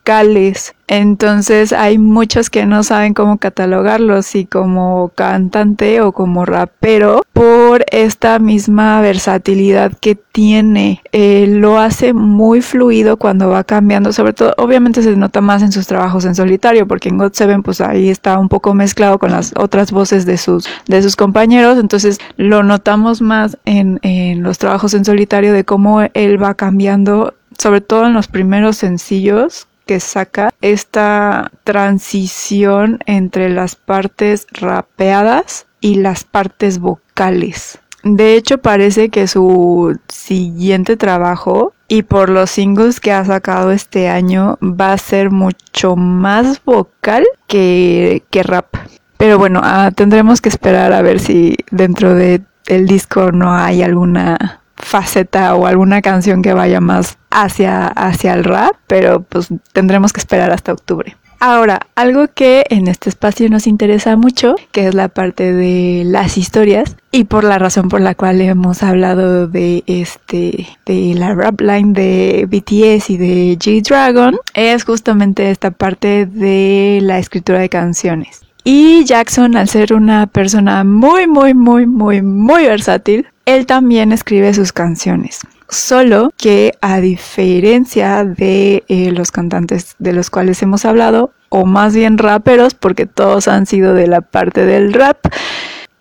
Entonces 0.88 1.74
hay 1.74 1.98
muchos 1.98 2.52
que 2.52 2.66
no 2.68 2.84
saben 2.84 3.16
cómo 3.16 3.38
catalogarlo, 3.38 4.22
si 4.22 4.46
como 4.46 5.10
cantante 5.16 6.00
o 6.02 6.12
como 6.12 6.46
rapero, 6.46 7.24
por 7.34 7.84
esta 7.92 8.38
misma 8.38 9.02
versatilidad 9.02 9.94
que 10.00 10.16
tiene. 10.16 11.02
Eh, 11.12 11.48
lo 11.50 11.80
hace 11.80 12.14
muy 12.14 12.62
fluido 12.62 13.18
cuando 13.18 13.50
va 13.50 13.64
cambiando, 13.64 14.14
sobre 14.14 14.34
todo, 14.34 14.54
obviamente 14.58 15.02
se 15.02 15.16
nota 15.16 15.42
más 15.42 15.64
en 15.64 15.72
sus 15.72 15.88
trabajos 15.88 16.24
en 16.26 16.36
solitario, 16.36 16.88
porque 16.88 17.10
en 17.10 17.18
God 17.18 17.34
Seven 17.34 17.64
pues 17.64 17.82
ahí 17.82 18.10
está 18.10 18.38
un 18.38 18.48
poco 18.48 18.76
mezclado 18.76 19.18
con 19.18 19.32
las 19.32 19.54
otras 19.58 19.92
voces 19.92 20.28
de 20.28 20.38
sus, 20.38 20.68
de 20.88 21.02
sus 21.02 21.16
compañeros, 21.16 21.80
entonces 21.80 22.20
lo 22.38 22.62
notamos 22.62 23.22
más 23.22 23.58
en, 23.66 24.00
en 24.04 24.44
los 24.44 24.60
trabajos 24.60 24.94
en 24.94 25.04
solitario 25.04 25.52
de 25.52 25.66
cómo 25.66 26.02
él 26.14 26.42
va 26.42 26.54
cambiando, 26.54 27.34
sobre 27.58 27.82
todo 27.82 28.06
en 28.06 28.14
los 28.14 28.28
primeros 28.28 28.78
sencillos 28.78 29.68
que 29.86 30.00
saca 30.00 30.50
esta 30.62 31.52
transición 31.64 33.00
entre 33.06 33.50
las 33.50 33.76
partes 33.76 34.48
rapeadas 34.52 35.68
y 35.80 35.96
las 35.96 36.24
partes 36.24 36.80
vocales. 36.80 37.80
De 38.04 38.36
hecho, 38.36 38.60
parece 38.60 39.10
que 39.10 39.28
su 39.28 39.98
siguiente 40.08 40.96
trabajo 40.96 41.74
y 41.88 42.04
por 42.04 42.30
los 42.30 42.52
singles 42.52 43.00
que 43.00 43.12
ha 43.12 43.26
sacado 43.26 43.72
este 43.72 44.10
año 44.10 44.58
va 44.62 44.94
a 44.94 44.98
ser 44.98 45.32
mucho 45.32 45.96
más 45.96 46.64
vocal 46.64 47.26
que, 47.48 48.24
que 48.30 48.44
rap. 48.44 48.76
Pero 49.18 49.40
bueno, 49.40 49.62
ah, 49.64 49.92
tendremos 49.96 50.42
que 50.42 50.50
esperar 50.50 50.94
a 50.94 51.02
ver 51.02 51.20
si 51.20 51.56
dentro 51.72 52.14
de 52.14 52.42
el 52.68 52.88
disco 52.88 53.32
no 53.32 53.54
hay 53.54 53.82
alguna 53.82 54.62
faceta 54.86 55.56
o 55.56 55.66
alguna 55.66 56.02
canción 56.02 56.42
que 56.42 56.54
vaya 56.54 56.80
más 56.80 57.18
hacia, 57.32 57.88
hacia 57.88 58.34
el 58.34 58.44
rap, 58.44 58.76
pero 58.88 59.24
pues 59.24 59.50
tendremos 59.74 60.14
que 60.14 60.20
esperar 60.20 60.52
hasta 60.52 60.72
octubre. 60.72 61.18
Ahora, 61.40 61.88
algo 61.96 62.28
que 62.34 62.64
en 62.70 62.88
este 62.88 63.10
espacio 63.10 63.50
nos 63.50 63.68
interesa 63.68 64.16
mucho, 64.16 64.56
que 64.72 64.88
es 64.88 64.96
la 64.96 65.10
parte 65.10 65.54
de 65.54 66.04
las 66.06 66.38
historias 66.38 66.96
y 67.12 67.26
por 67.26 67.44
la 67.44 67.60
razón 67.60 67.90
por 67.90 68.00
la 68.00 68.16
cual 68.16 68.40
hemos 68.42 68.84
hablado 68.84 69.48
de 69.48 69.84
este 69.86 70.68
de 70.86 71.14
la 71.14 71.34
rap 71.34 71.60
line 71.60 71.94
de 71.94 72.46
BTS 72.50 73.10
y 73.10 73.18
de 73.18 73.58
G-Dragon, 73.60 74.38
es 74.54 74.86
justamente 74.86 75.52
esta 75.52 75.72
parte 75.72 76.26
de 76.26 77.00
la 77.02 77.20
escritura 77.20 77.60
de 77.60 77.70
canciones. 77.70 78.45
Y 78.68 79.06
Jackson, 79.06 79.56
al 79.56 79.70
ser 79.70 79.94
una 79.94 80.26
persona 80.26 80.84
muy, 80.84 81.28
muy, 81.28 81.54
muy, 81.54 81.86
muy, 81.86 82.24
muy 82.24 82.64
versátil, 82.64 83.28
él 83.46 83.68
también 83.68 84.12
escribe 84.12 84.56
sus 84.56 84.74
canciones. 84.74 85.42
Solo 85.70 86.32
que 86.36 86.74
a 86.82 87.00
diferencia 87.00 88.26
de 88.26 88.84
eh, 88.88 89.12
los 89.12 89.30
cantantes 89.32 89.96
de 90.00 90.14
los 90.14 90.32
cuales 90.32 90.64
hemos 90.64 90.84
hablado, 90.84 91.32
o 91.50 91.66
más 91.66 91.96
bien 91.96 92.18
raperos, 92.18 92.74
porque 92.74 93.06
todos 93.06 93.48
han 93.48 93.68
sido 93.68 93.94
de 93.94 94.08
la 94.08 94.22
parte 94.22 94.66
del 94.66 94.94
rap, 94.94 95.18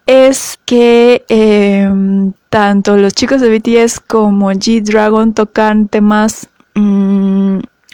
es 0.06 0.58
que 0.64 1.22
em, 1.28 2.32
tanto 2.48 2.96
los 2.96 3.12
chicos 3.12 3.42
de 3.42 3.58
BTS 3.58 4.00
como 4.00 4.50
G-Dragon 4.50 5.34
tocan 5.34 5.88
temas 5.88 6.48
mm, 6.74 7.13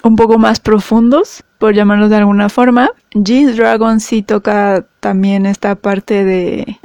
un 0.03 0.17
poco 0.17 0.39
más 0.39 0.61
profundos, 0.61 1.43
por 1.59 1.75
llamarlos 1.75 2.11
de 2.11 2.17
alguna 2.17 2.49
forma. 2.49 2.91
G-Dragon 3.13 4.01
sí 4.01 4.23
toca 4.23 4.85
también 5.01 5.47
esta 5.47 5.75
parte 5.75 6.25
de 6.25 6.79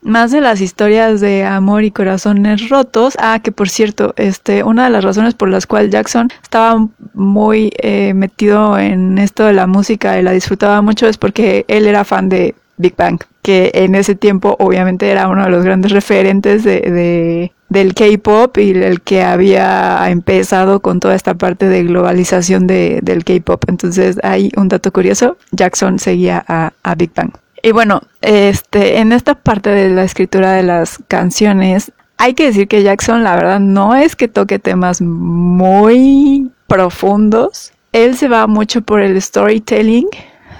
más 0.00 0.30
de 0.30 0.40
las 0.40 0.60
historias 0.60 1.20
de 1.20 1.44
amor 1.44 1.84
y 1.84 1.90
corazones 1.90 2.68
rotos. 2.68 3.14
Ah, 3.20 3.40
que 3.42 3.52
por 3.52 3.68
cierto, 3.68 4.14
este, 4.16 4.62
una 4.62 4.84
de 4.84 4.90
las 4.90 5.04
razones 5.04 5.34
por 5.34 5.48
las 5.48 5.66
cuales 5.66 5.90
Jackson 5.90 6.30
estaba 6.42 6.86
muy 7.14 7.72
eh, 7.78 8.14
metido 8.14 8.78
en 8.78 9.18
esto 9.18 9.44
de 9.44 9.52
la 9.52 9.66
música 9.66 10.18
y 10.18 10.22
la 10.22 10.32
disfrutaba 10.32 10.80
mucho 10.82 11.06
es 11.06 11.18
porque 11.18 11.64
él 11.68 11.86
era 11.86 12.04
fan 12.04 12.28
de 12.28 12.54
Big 12.76 12.94
Bang, 12.96 13.18
que 13.42 13.70
en 13.74 13.94
ese 13.94 14.14
tiempo 14.14 14.56
obviamente 14.58 15.10
era 15.10 15.28
uno 15.28 15.44
de 15.44 15.50
los 15.50 15.64
grandes 15.64 15.92
referentes 15.92 16.62
de, 16.64 17.52
del 17.68 17.94
K-pop 17.94 18.56
y 18.58 18.70
el 18.70 19.00
que 19.02 19.22
había 19.22 20.08
empezado 20.08 20.80
con 20.80 21.00
toda 21.00 21.14
esta 21.14 21.34
parte 21.34 21.68
de 21.68 21.84
globalización 21.84 22.66
de, 22.66 23.00
del 23.02 23.24
K-pop. 23.24 23.64
Entonces 23.68 24.18
hay 24.22 24.50
un 24.56 24.68
dato 24.68 24.92
curioso, 24.92 25.36
Jackson 25.52 25.98
seguía 25.98 26.44
a, 26.48 26.72
a 26.82 26.94
Big 26.94 27.12
Bang. 27.14 27.32
Y 27.62 27.72
bueno, 27.72 28.00
este, 28.20 28.98
en 28.98 29.12
esta 29.12 29.34
parte 29.34 29.70
de 29.70 29.90
la 29.90 30.04
escritura 30.04 30.52
de 30.52 30.62
las 30.62 30.98
canciones, 31.08 31.92
hay 32.16 32.34
que 32.34 32.46
decir 32.46 32.68
que 32.68 32.82
Jackson, 32.82 33.24
la 33.24 33.36
verdad, 33.36 33.60
no 33.60 33.94
es 33.94 34.16
que 34.16 34.28
toque 34.28 34.58
temas 34.58 35.00
muy 35.00 36.50
profundos. 36.66 37.72
Él 37.92 38.16
se 38.16 38.28
va 38.28 38.46
mucho 38.46 38.82
por 38.82 39.00
el 39.00 39.20
storytelling 39.20 40.08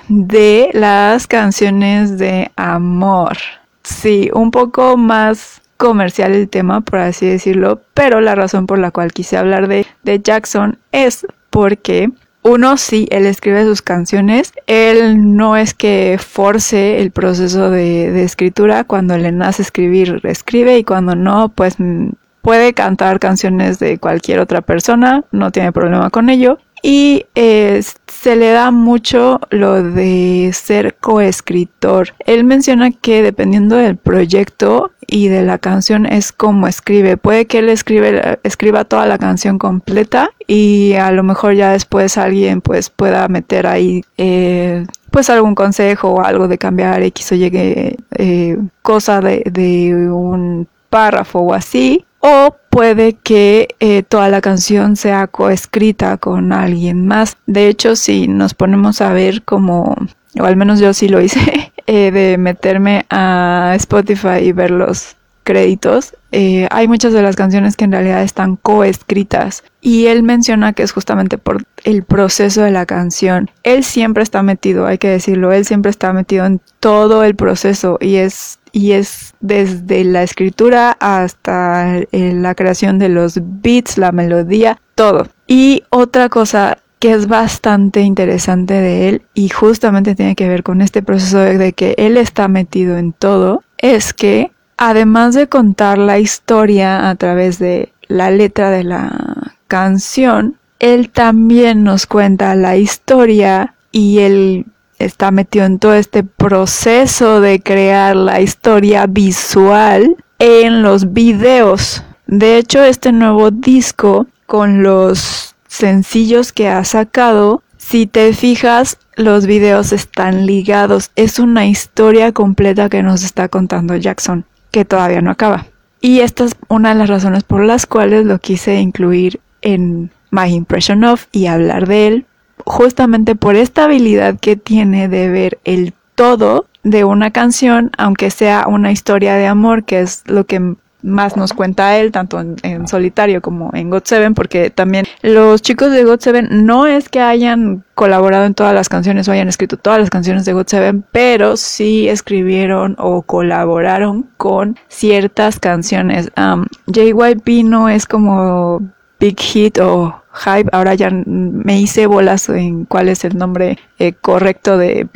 de 0.09 0.71
las 0.73 1.27
canciones 1.27 2.19
de 2.19 2.51
amor. 2.57 3.37
Sí, 3.83 4.31
un 4.35 4.51
poco 4.51 4.97
más 4.97 5.61
comercial 5.79 6.33
el 6.33 6.51
tema, 6.51 6.83
por 6.83 6.99
así 6.99 7.27
decirlo, 7.27 7.81
pero 7.95 8.21
la 8.21 8.35
razón 8.35 8.67
por 8.67 8.79
la 8.79 8.91
cual 8.91 9.13
quise 9.13 9.39
hablar 9.39 9.69
de, 9.69 9.87
de 10.03 10.21
Jackson 10.21 10.79
es 10.93 11.27
porque 11.49 12.11
uno 12.43 12.77
sí, 12.77 13.09
él 13.11 13.27
escribe 13.27 13.65
sus 13.65 13.83
canciones. 13.83 14.53
Él 14.67 15.37
no 15.37 15.57
es 15.57 15.75
que 15.75 16.19
force 16.19 17.01
el 17.01 17.11
proceso 17.11 17.71
de, 17.71 18.23
escritura. 18.23 18.85
Cuando 18.85 19.19
le 19.19 19.33
nace 19.33 19.63
escribir, 19.63 20.21
escribe 20.25 20.79
y 20.79 20.85
cuando 20.85 21.15
no, 21.15 21.51
pues 21.51 21.75
mm, 21.79 22.11
puede 22.41 22.73
cantar 22.75 23.19
canciones 23.19 23.79
de 23.79 23.99
cualquier 23.99 24.41
otra 24.41 24.63
persona. 24.63 25.25
No 25.33 25.51
tiene 25.51 25.73
problema 25.73 26.11
con 26.11 26.31
ello. 26.31 26.59
Y 26.83 27.27
eh, 27.35 27.83
se 28.21 28.35
le 28.35 28.51
da 28.51 28.71
mucho 28.71 29.41
lo 29.51 29.83
de 29.83 30.51
ser 30.53 30.97
coescritor. 30.97 32.15
Él 32.27 32.45
menciona 32.45 32.91
que 32.91 33.23
dependiendo 33.23 33.77
del 33.77 33.97
proyecto 33.97 34.91
y 35.07 35.29
de 35.29 35.43
la 35.43 35.59
canción 35.59 36.05
es 36.05 36.33
como 36.33 36.67
escribe. 36.67 37.17
Puede 37.17 37.47
que 37.47 37.61
él 37.61 37.69
escribe, 37.69 38.41
escriba 38.43 38.85
toda 38.85 39.07
la 39.07 39.19
canción 39.19 39.59
completa 39.59 40.31
y 40.47 40.95
a 40.95 41.13
lo 41.13 41.23
mejor 41.23 41.55
ya 41.55 41.73
después 41.73 42.19
alguien 42.19 42.61
pues 42.61 42.91
pueda 42.91 43.29
meter 43.29 43.67
ahí 43.67 44.05
eh, 44.17 44.85
pues 45.13 45.31
algún 45.31 45.55
consejo 45.55 46.11
o 46.11 46.23
algo 46.23 46.49
de 46.49 46.59
cambiar 46.59 47.03
X 47.03 47.33
o 47.33 47.35
llegue 47.37 47.97
eh, 48.17 48.59
cosa 48.83 49.21
de, 49.21 49.45
de 49.47 49.95
un 50.11 50.67
párrafo 50.91 51.39
o 51.39 51.55
así 51.55 52.05
o 52.21 52.57
puede 52.71 53.15
que 53.15 53.69
eh, 53.81 54.03
toda 54.03 54.29
la 54.29 54.41
canción 54.41 54.97
sea 54.97 55.27
coescrita 55.27 56.17
con 56.17 56.53
alguien 56.53 57.07
más. 57.07 57.37
De 57.47 57.69
hecho, 57.69 57.97
si 57.97 58.29
nos 58.29 58.55
ponemos 58.55 59.01
a 59.01 59.13
ver 59.13 59.43
como, 59.43 59.97
o 60.39 60.45
al 60.45 60.57
menos 60.57 60.81
yo 60.81 60.93
sí 60.93 61.09
lo 61.09 61.21
hice, 61.21 61.73
eh, 61.87 62.11
de 62.11 62.39
meterme 62.39 63.07
a 63.11 63.73
Spotify 63.77 64.39
y 64.43 64.53
ver 64.53 64.71
los 64.71 65.17
créditos, 65.45 66.15
eh, 66.31 66.69
hay 66.71 66.89
muchas 66.89 67.15
de 67.15 67.23
las 67.23 67.35
canciones 67.35 67.75
que 67.75 67.87
en 67.87 67.93
realidad 67.93 68.23
están 68.23 68.57
coescritas 68.57 69.65
y 69.81 70.07
él 70.07 70.23
menciona 70.23 70.75
que 70.75 70.83
es 70.83 70.93
justamente 70.93 71.39
por 71.39 71.65
el 71.85 72.03
proceso 72.03 72.63
de 72.63 72.71
la 72.71 72.85
canción. 72.85 73.51
Él 73.63 73.83
siempre 73.83 74.23
está 74.23 74.43
metido, 74.43 74.87
hay 74.87 74.99
que 74.99 75.09
decirlo, 75.09 75.51
él 75.53 75.65
siempre 75.65 75.91
está 75.91 76.13
metido 76.13 76.45
en 76.45 76.61
todo 76.81 77.25
el 77.25 77.35
proceso 77.35 77.97
y 77.99 78.17
es 78.17 78.59
y 78.79 78.93
es 78.93 79.35
desde 79.41 80.05
la 80.05 80.23
escritura 80.23 80.97
hasta 81.01 82.01
la 82.13 82.55
creación 82.55 83.01
de 83.01 83.09
los 83.09 83.41
beats, 83.43 83.99
la 83.99 84.13
melodía, 84.13 84.81
todo. 84.95 85.27
Y 85.49 85.83
otra 85.91 86.29
cosa 86.29 86.79
que 87.01 87.13
es 87.13 87.27
bastante 87.27 88.03
interesante 88.03 88.75
de 88.75 89.09
él 89.09 89.23
y 89.35 89.49
justamente 89.49 90.15
tiene 90.15 90.37
que 90.37 90.49
ver 90.49 90.63
con 90.63 90.81
este 90.81 91.03
proceso 91.03 91.39
de 91.39 91.73
que 91.73 91.97
él 91.99 92.17
está 92.17 92.47
metido 92.47 92.99
en 92.99 93.13
todo, 93.13 93.65
es 93.79 94.15
que 94.15 94.53
además 94.77 95.35
de 95.35 95.49
contar 95.49 95.99
la 95.99 96.21
historia 96.21 97.11
a 97.11 97.17
través 97.17 97.59
de 97.59 97.93
la 98.07 98.31
letra 98.31 98.71
de 98.71 98.85
la 98.85 99.55
canción, 99.67 100.57
él 100.79 101.11
también 101.11 101.83
nos 101.83 102.07
cuenta 102.07 102.55
la 102.55 102.77
historia 102.77 103.75
y 103.91 104.21
él 104.21 104.67
está 104.99 105.31
metido 105.31 105.65
en 105.65 105.79
todo 105.79 105.95
este 105.95 106.23
proceso 106.23 107.41
de 107.41 107.61
crear 107.61 108.17
la 108.17 108.41
historia 108.41 109.07
visual 109.07 110.17
en 110.39 110.83
los 110.83 111.13
videos. 111.13 112.03
De 112.27 112.59
hecho, 112.59 112.83
este 112.83 113.13
nuevo 113.13 113.51
disco 113.51 114.27
con 114.47 114.83
los 114.83 115.55
sencillos 115.67 116.53
que 116.53 116.69
ha 116.69 116.85
sacado, 116.85 117.63
si 117.77 118.07
te 118.07 118.33
fijas, 118.33 118.99
los 119.17 119.47
videos 119.47 119.93
están 119.93 120.47
ligados. 120.47 121.11
Es 121.17 121.39
una 121.39 121.67
historia 121.67 122.33
completa 122.33 122.89
que 122.89 123.03
nos 123.03 123.23
está 123.23 123.49
contando 123.49 123.97
Jackson, 123.97 124.45
que 124.71 124.85
todavía 124.85 125.21
no 125.23 125.31
acaba. 125.31 125.67
Y 126.01 126.21
esta 126.21 126.45
es 126.45 126.57
una 126.69 126.91
de 126.91 126.95
las 126.97 127.09
razones 127.09 127.45
por 127.45 127.65
las 127.65 127.87
cuales 127.87 128.25
lo 128.25 128.39
quise 128.39 128.81
incluir 128.81 129.41
en 129.63 130.11
My 130.31 130.53
Impression 130.55 131.05
of 131.05 131.27
y 131.33 131.47
hablar 131.47 131.89
de 131.89 132.07
él, 132.07 132.27
justamente 132.69 133.35
por 133.35 133.57
esta 133.57 133.85
habilidad 133.85 134.39
que 134.39 134.57
tiene 134.57 135.09
de 135.09 135.29
ver 135.29 135.59
el 135.65 135.95
todo 136.15 136.67
de 136.83 137.05
una 137.05 137.31
canción, 137.31 137.91
aunque 137.99 138.31
sea 138.31 138.67
una 138.69 138.93
historia 138.93 139.35
de 139.35 139.47
amor, 139.47 139.85
que 139.85 140.01
es 140.01 140.23
lo 140.27 140.45
que 140.45 140.77
más 141.03 141.37
nos 141.37 141.53
cuenta 141.53 141.97
él, 141.97 142.11
tanto 142.11 142.41
en, 142.41 142.89
solitario 142.89 143.41
como 143.41 143.71
en 143.73 143.91
God 143.91 144.03
Seven, 144.05 144.35
porque 144.35 144.71
también 144.71 145.07
los 145.23 145.63
chicos 145.63 145.93
de 145.93 146.05
God 146.05 146.21
Seven 146.21 146.49
no 146.67 146.87
es 146.87 147.09
que 147.09 147.21
hayan 147.21 147.85
colaborado 147.95 148.47
en 148.47 148.55
todas 148.55 148.75
las 148.75 148.89
canciones 148.89 149.29
o 149.29 149.33
hayan 149.33 149.49
escrito 149.49 149.77
todas 149.77 150.01
las 150.01 150.11
canciones 150.11 150.45
de 150.45 150.53
God 150.53 150.67
Seven, 150.67 151.05
pero 151.13 151.57
sí 151.57 152.09
escribieron 152.09 152.97
o 152.99 153.23
colaboraron 153.23 154.29
con 154.37 154.77
ciertas 154.89 155.61
canciones. 155.61 156.31
Um, 156.37 156.67
JYP 156.87 157.65
no 157.65 157.89
es 157.89 158.07
como 158.07 158.83
Big 159.21 159.41
Hit 159.41 159.79
o 159.79 160.23
Hype, 160.33 160.69
ahora 160.73 160.95
ya 160.95 161.11
me 161.11 161.81
hice 161.81 162.07
bolas 162.07 162.49
en 162.49 162.85
cuál 162.85 163.09
es 163.09 163.25
el 163.25 163.37
nombre 163.37 163.79
eh, 163.99 164.13
correcto 164.13 164.79
de, 164.79 165.09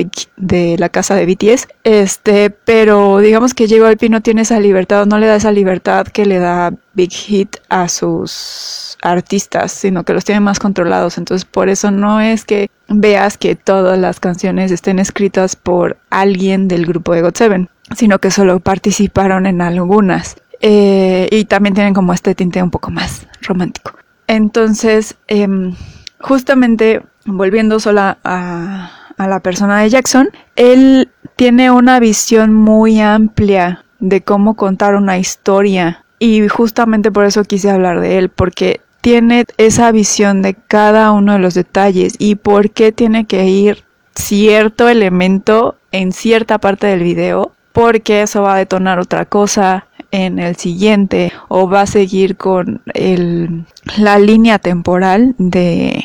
la 0.78 0.88
casa 0.88 1.14
de 1.14 1.26
BTS. 1.26 1.68
Este, 1.85 2.50
pero 2.50 3.18
digamos 3.18 3.54
que 3.54 3.68
JYP 3.68 4.11
no 4.11 4.21
tiene 4.21 4.42
esa 4.42 4.59
libertad, 4.59 5.06
no 5.06 5.18
le 5.18 5.28
da 5.28 5.37
esa 5.37 5.52
libertad 5.52 6.06
que 6.09 6.26
le 6.26 6.38
da 6.38 6.73
Big 6.94 7.12
Hit 7.12 7.56
a 7.68 7.88
sus 7.88 8.99
artistas, 9.02 9.71
sino 9.71 10.04
que 10.04 10.12
los 10.12 10.25
tiene 10.25 10.40
más 10.40 10.59
controlados. 10.59 11.18
Entonces, 11.18 11.44
por 11.44 11.68
eso 11.68 11.92
no 11.92 12.21
es 12.21 12.44
que 12.44 12.68
veas 12.88 13.38
que 13.38 13.54
todas 13.54 13.99
las 13.99 14.18
canciones 14.18 14.73
estén 14.73 14.99
escritas 14.99 15.54
por 15.54 15.99
alguien 16.11 16.66
del 16.66 16.87
grupo 16.87 17.14
de 17.14 17.23
GOT7, 17.23 17.68
sino 17.94 18.18
que 18.18 18.32
solo 18.32 18.59
participaron 18.59 19.47
en 19.47 19.61
algunas. 19.61 20.37
Eh, 20.62 21.28
y 21.31 21.45
también 21.45 21.75
tienen 21.75 21.92
como 21.92 22.14
este 22.14 22.35
tinte 22.35 22.62
un 22.62 22.71
poco 22.71 22.90
más 22.90 23.26
romántico. 23.42 23.92
Entonces, 24.26 25.16
em, 25.28 25.75
justamente 26.21 27.02
volviendo 27.26 27.81
sola 27.81 28.19
a, 28.25 28.90
a 29.19 29.28
la 29.28 29.40
persona 29.40 29.81
de 29.81 29.90
Jackson, 29.90 30.31
él 30.57 31.11
tiene 31.37 31.71
una 31.71 32.00
visión 32.00 32.54
muy 32.54 33.00
amplia 33.00 33.85
de 33.99 34.23
cómo 34.23 34.54
contar 34.54 34.95
una 34.95 35.19
historia 35.19 36.04
y 36.19 36.47
justamente 36.49 37.11
por 37.11 37.25
eso 37.25 37.42
quise 37.42 37.71
hablar 37.71 38.00
de 38.00 38.19
él, 38.19 38.28
porque 38.28 38.81
tiene 39.00 39.45
esa 39.57 39.90
visión 39.90 40.42
de 40.42 40.54
cada 40.54 41.11
uno 41.11 41.33
de 41.33 41.40
los 41.40 41.54
detalles 41.54 42.14
y 42.19 42.37
por 42.37 42.71
qué 42.71 42.92
tiene 42.92 43.26
que 43.26 43.47
ir 43.47 43.85
cierto 44.14 44.88
elemento 44.88 45.76
en 45.90 46.12
cierta 46.12 46.59
parte 46.59 46.87
del 46.87 47.02
video, 47.02 47.52
porque 47.73 48.23
eso 48.23 48.42
va 48.42 48.54
a 48.54 48.59
detonar 48.59 49.00
otra 49.00 49.25
cosa, 49.25 49.87
en 50.12 50.38
el 50.38 50.54
siguiente 50.57 51.33
o 51.49 51.69
va 51.69 51.81
a 51.81 51.87
seguir 51.87 52.37
con 52.37 52.83
el, 52.95 53.64
la 53.97 54.19
línea 54.19 54.59
temporal 54.61 55.35
de, 55.38 56.04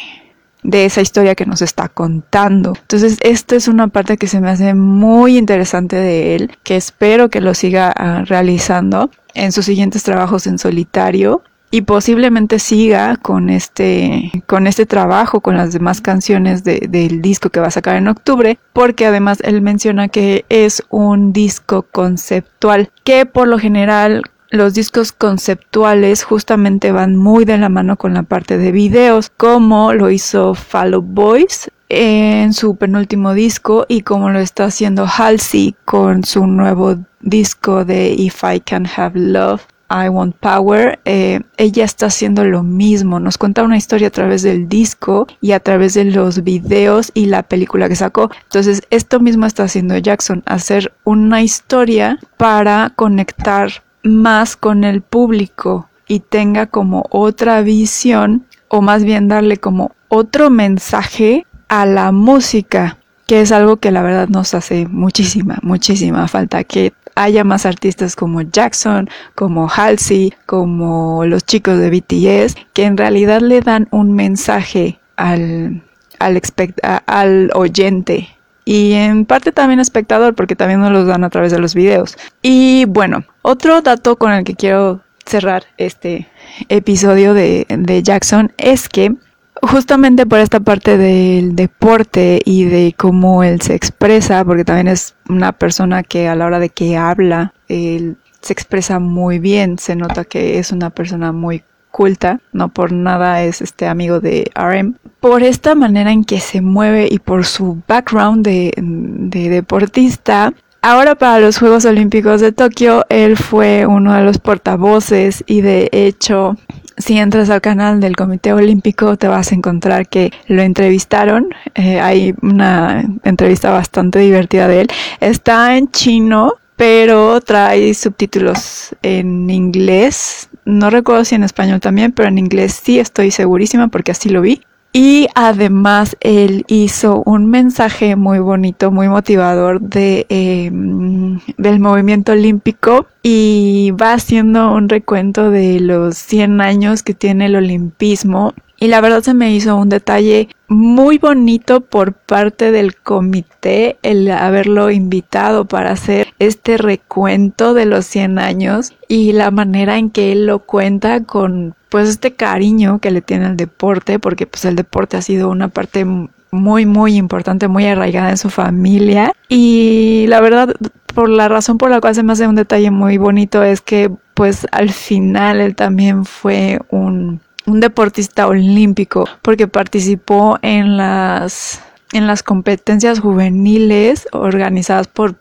de 0.63 0.85
esa 0.85 1.01
historia 1.01 1.35
que 1.35 1.45
nos 1.45 1.61
está 1.61 1.89
contando. 1.89 2.73
Entonces, 2.81 3.17
esta 3.21 3.55
es 3.55 3.67
una 3.67 3.89
parte 3.89 4.17
que 4.17 4.27
se 4.27 4.41
me 4.41 4.49
hace 4.49 4.73
muy 4.73 5.37
interesante 5.37 5.97
de 5.97 6.35
él, 6.35 6.57
que 6.63 6.77
espero 6.77 7.29
que 7.29 7.41
lo 7.41 7.53
siga 7.53 7.93
ah, 7.95 8.23
realizando 8.25 9.11
en 9.35 9.51
sus 9.51 9.65
siguientes 9.65 10.03
trabajos 10.03 10.47
en 10.47 10.57
solitario 10.57 11.43
y 11.69 11.81
posiblemente 11.81 12.59
siga 12.59 13.17
con 13.17 13.49
este, 13.49 14.43
con 14.45 14.67
este 14.67 14.85
trabajo, 14.85 15.41
con 15.41 15.57
las 15.57 15.73
demás 15.73 16.01
canciones 16.01 16.63
del 16.63 17.21
disco 17.21 17.49
que 17.49 17.59
va 17.59 17.67
a 17.67 17.71
sacar 17.71 17.95
en 17.97 18.07
octubre, 18.07 18.57
porque 18.73 19.05
además 19.05 19.39
él 19.43 19.61
menciona 19.61 20.07
que 20.07 20.45
es 20.49 20.83
un 20.89 21.33
disco 21.33 21.83
conceptual, 21.83 22.91
que 23.03 23.25
por 23.25 23.47
lo 23.47 23.59
general 23.59 24.21
los 24.49 24.73
discos 24.73 25.11
conceptuales 25.11 26.23
justamente 26.23 26.93
van 26.93 27.17
muy 27.17 27.43
de 27.43 27.57
la 27.57 27.67
mano 27.67 27.97
con 27.97 28.13
la 28.13 28.23
parte 28.23 28.57
de 28.57 28.71
videos, 28.71 29.29
como 29.35 29.93
lo 29.93 30.09
hizo 30.09 30.55
Follow 30.55 31.01
Boys 31.01 31.69
en 31.89 32.53
su 32.53 32.75
penúltimo 32.75 33.33
disco 33.33 33.85
y 33.87 34.01
como 34.01 34.29
lo 34.29 34.39
está 34.39 34.65
haciendo 34.65 35.05
Halsey 35.05 35.75
con 35.85 36.23
su 36.23 36.45
nuevo 36.47 36.95
disco 37.21 37.85
de 37.85 38.13
If 38.13 38.43
I 38.43 38.59
Can 38.61 38.87
Have 38.95 39.19
Love 39.19 39.65
I 39.89 40.09
Want 40.09 40.35
Power, 40.35 40.99
eh, 41.05 41.41
ella 41.57 41.85
está 41.85 42.07
haciendo 42.07 42.43
lo 42.43 42.63
mismo, 42.63 43.19
nos 43.19 43.37
cuenta 43.37 43.63
una 43.63 43.77
historia 43.77 44.09
a 44.09 44.11
través 44.11 44.43
del 44.43 44.67
disco 44.67 45.27
y 45.41 45.53
a 45.53 45.59
través 45.59 45.93
de 45.93 46.05
los 46.05 46.43
videos 46.43 47.11
y 47.13 47.27
la 47.27 47.43
película 47.43 47.87
que 47.87 47.95
sacó. 47.95 48.29
Entonces, 48.43 48.81
esto 48.89 49.19
mismo 49.19 49.45
está 49.45 49.63
haciendo 49.63 49.97
Jackson, 49.97 50.43
hacer 50.45 50.93
una 51.03 51.41
historia 51.41 52.19
para 52.37 52.91
conectar 52.95 53.69
más 54.03 54.55
con 54.55 54.83
el 54.83 55.01
público 55.01 55.89
y 56.07 56.19
tenga 56.19 56.67
como 56.67 57.05
otra 57.09 57.61
visión 57.61 58.45
o 58.69 58.81
más 58.81 59.03
bien 59.03 59.27
darle 59.27 59.57
como 59.57 59.91
otro 60.09 60.49
mensaje 60.49 61.45
a 61.67 61.85
la 61.85 62.11
música 62.11 62.97
que 63.27 63.41
es 63.41 63.51
algo 63.51 63.77
que 63.77 63.91
la 63.91 64.01
verdad 64.01 64.29
nos 64.29 64.53
hace 64.53 64.87
muchísima, 64.87 65.59
muchísima 65.61 66.27
falta, 66.29 66.63
que 66.63 66.93
haya 67.17 67.43
más 67.43 67.65
artistas 67.65 68.15
como 68.15 68.41
Jackson, 68.41 69.09
como 69.35 69.67
Halsey, 69.67 70.33
como 70.45 71.25
los 71.25 71.43
chicos 71.43 71.79
de 71.79 71.89
BTS, 71.89 72.55
que 72.73 72.85
en 72.85 72.95
realidad 72.95 73.41
le 73.41 73.61
dan 73.61 73.87
un 73.91 74.13
mensaje 74.13 74.99
al, 75.15 75.83
al, 76.19 77.51
oyente 77.55 78.29
y 78.65 78.93
en 78.93 79.25
parte 79.25 79.51
también 79.51 79.79
espectador 79.79 80.35
porque 80.35 80.55
también 80.55 80.79
nos 80.79 80.91
los 80.91 81.07
dan 81.07 81.23
a 81.23 81.29
través 81.29 81.51
de 81.51 81.59
los 81.59 81.73
videos. 81.73 82.17
Y 82.41 82.85
bueno, 82.85 83.23
otro 83.41 83.81
dato 83.81 84.17
con 84.17 84.31
el 84.31 84.43
que 84.43 84.55
quiero 84.55 85.01
cerrar 85.25 85.63
este 85.77 86.27
episodio 86.69 87.33
de, 87.33 87.65
de 87.67 88.03
Jackson 88.03 88.53
es 88.57 88.89
que 88.89 89.15
justamente 89.61 90.25
por 90.25 90.39
esta 90.39 90.59
parte 90.59 90.97
del 90.97 91.55
deporte 91.55 92.41
y 92.43 92.65
de 92.65 92.93
cómo 92.97 93.43
él 93.43 93.61
se 93.61 93.75
expresa, 93.75 94.43
porque 94.45 94.65
también 94.65 94.87
es 94.87 95.15
una 95.29 95.51
persona 95.51 96.03
que 96.03 96.27
a 96.27 96.35
la 96.35 96.45
hora 96.45 96.59
de 96.59 96.69
que 96.69 96.97
habla, 96.97 97.53
él 97.67 98.17
se 98.41 98.53
expresa 98.53 98.99
muy 98.99 99.39
bien, 99.39 99.77
se 99.77 99.95
nota 99.95 100.23
que 100.25 100.59
es 100.59 100.71
una 100.71 100.89
persona 100.89 101.31
muy 101.31 101.63
culta, 101.91 102.39
no 102.53 102.69
por 102.69 102.91
nada 102.91 103.43
es 103.43 103.61
este 103.61 103.87
amigo 103.87 104.19
de 104.19 104.51
RM. 104.55 104.95
Por 105.19 105.43
esta 105.43 105.73
manera 105.73 106.11
en 106.11 106.23
que 106.23 106.39
se 106.39 106.61
mueve 106.61 107.07
y 107.09 107.19
por 107.19 107.45
su 107.45 107.81
background 107.87 108.45
de, 108.45 108.73
de 108.77 109.49
deportista, 109.49 110.53
Ahora 110.83 111.15
para 111.15 111.39
los 111.39 111.57
Juegos 111.57 111.85
Olímpicos 111.85 112.39
de 112.39 112.51
Tokio, 112.51 113.03
él 113.09 113.35
fue 113.35 113.85
uno 113.85 114.13
de 114.13 114.23
los 114.23 114.37
portavoces 114.37 115.43
y 115.47 115.61
de 115.61 115.89
hecho 115.91 116.55
si 116.97 117.17
entras 117.17 117.49
al 117.49 117.61
canal 117.61 117.99
del 117.99 118.15
Comité 118.15 118.53
Olímpico 118.53 119.17
te 119.17 119.27
vas 119.27 119.51
a 119.51 119.55
encontrar 119.55 120.07
que 120.07 120.31
lo 120.47 120.61
entrevistaron. 120.61 121.49
Eh, 121.75 121.99
hay 121.99 122.33
una 122.41 123.05
entrevista 123.23 123.71
bastante 123.71 124.19
divertida 124.19 124.67
de 124.67 124.81
él. 124.81 124.87
Está 125.19 125.77
en 125.77 125.91
chino, 125.91 126.55
pero 126.75 127.39
trae 127.41 127.93
subtítulos 127.93 128.95
en 129.01 129.49
inglés. 129.49 130.49
No 130.65 130.89
recuerdo 130.89 131.25
si 131.25 131.35
en 131.35 131.43
español 131.43 131.79
también, 131.79 132.11
pero 132.11 132.29
en 132.29 132.37
inglés 132.37 132.79
sí 132.83 132.99
estoy 132.99 133.31
segurísima 133.31 133.87
porque 133.87 134.11
así 134.11 134.29
lo 134.29 134.41
vi. 134.41 134.61
Y 134.99 135.27
además 135.35 136.17
él 136.21 136.65
hizo 136.67 137.21
un 137.23 137.51
mensaje 137.51 138.15
muy 138.15 138.39
bonito, 138.39 138.89
muy 138.89 139.07
motivador 139.07 139.79
de, 139.79 140.25
em, 140.29 141.39
del 141.55 141.79
movimiento 141.79 142.31
olímpico 142.31 143.05
y 143.21 143.91
va 143.91 144.13
haciendo 144.13 144.73
un 144.73 144.89
recuento 144.89 145.51
de 145.51 145.79
los 145.81 146.17
100 146.17 146.61
años 146.61 147.03
que 147.03 147.13
tiene 147.13 147.45
el 147.45 147.57
olimpismo. 147.57 148.55
Y 148.79 148.87
la 148.87 148.99
verdad 148.99 149.21
se 149.21 149.35
me 149.35 149.53
hizo 149.53 149.75
un 149.75 149.89
detalle 149.89 150.49
muy 150.67 151.19
bonito 151.19 151.81
por 151.81 152.13
parte 152.13 152.71
del 152.71 152.95
comité 152.95 153.99
el 154.01 154.31
haberlo 154.31 154.89
invitado 154.89 155.65
para 155.65 155.91
hacer 155.91 156.29
este 156.39 156.75
recuento 156.77 157.75
de 157.75 157.85
los 157.85 158.07
100 158.07 158.39
años 158.39 158.93
y 159.07 159.33
la 159.33 159.51
manera 159.51 159.99
en 159.99 160.09
que 160.09 160.31
él 160.31 160.47
lo 160.47 160.57
cuenta 160.57 161.23
con 161.23 161.75
pues 161.89 162.09
este 162.09 162.33
cariño 162.33 162.99
que 162.99 163.11
le 163.11 163.21
tiene 163.21 163.45
al 163.45 163.57
deporte, 163.57 164.19
porque 164.19 164.45
pues 164.47 164.65
el 164.65 164.75
deporte 164.75 165.17
ha 165.17 165.21
sido 165.21 165.49
una 165.49 165.69
parte 165.69 166.05
muy, 166.51 166.85
muy 166.85 167.15
importante, 167.15 167.67
muy 167.67 167.85
arraigada 167.85 168.29
en 168.29 168.37
su 168.37 168.49
familia. 168.49 169.33
Y 169.49 170.25
la 170.27 170.41
verdad, 170.41 170.75
por 171.13 171.29
la 171.29 171.49
razón 171.49 171.77
por 171.77 171.89
la 171.89 172.01
cual 172.01 172.15
se 172.15 172.23
me 172.23 172.33
hace 172.33 172.47
un 172.47 172.55
detalle 172.55 172.91
muy 172.91 173.17
bonito 173.17 173.63
es 173.63 173.81
que 173.81 174.11
pues 174.33 174.67
al 174.71 174.91
final 174.91 175.59
él 175.61 175.75
también 175.75 176.25
fue 176.25 176.79
un, 176.89 177.41
un 177.65 177.79
deportista 177.79 178.47
olímpico 178.47 179.25
porque 179.41 179.67
participó 179.67 180.59
en 180.61 180.97
las 180.97 181.81
en 182.13 182.27
las 182.27 182.43
competencias 182.43 183.19
juveniles 183.19 184.27
organizadas 184.31 185.07
por 185.07 185.35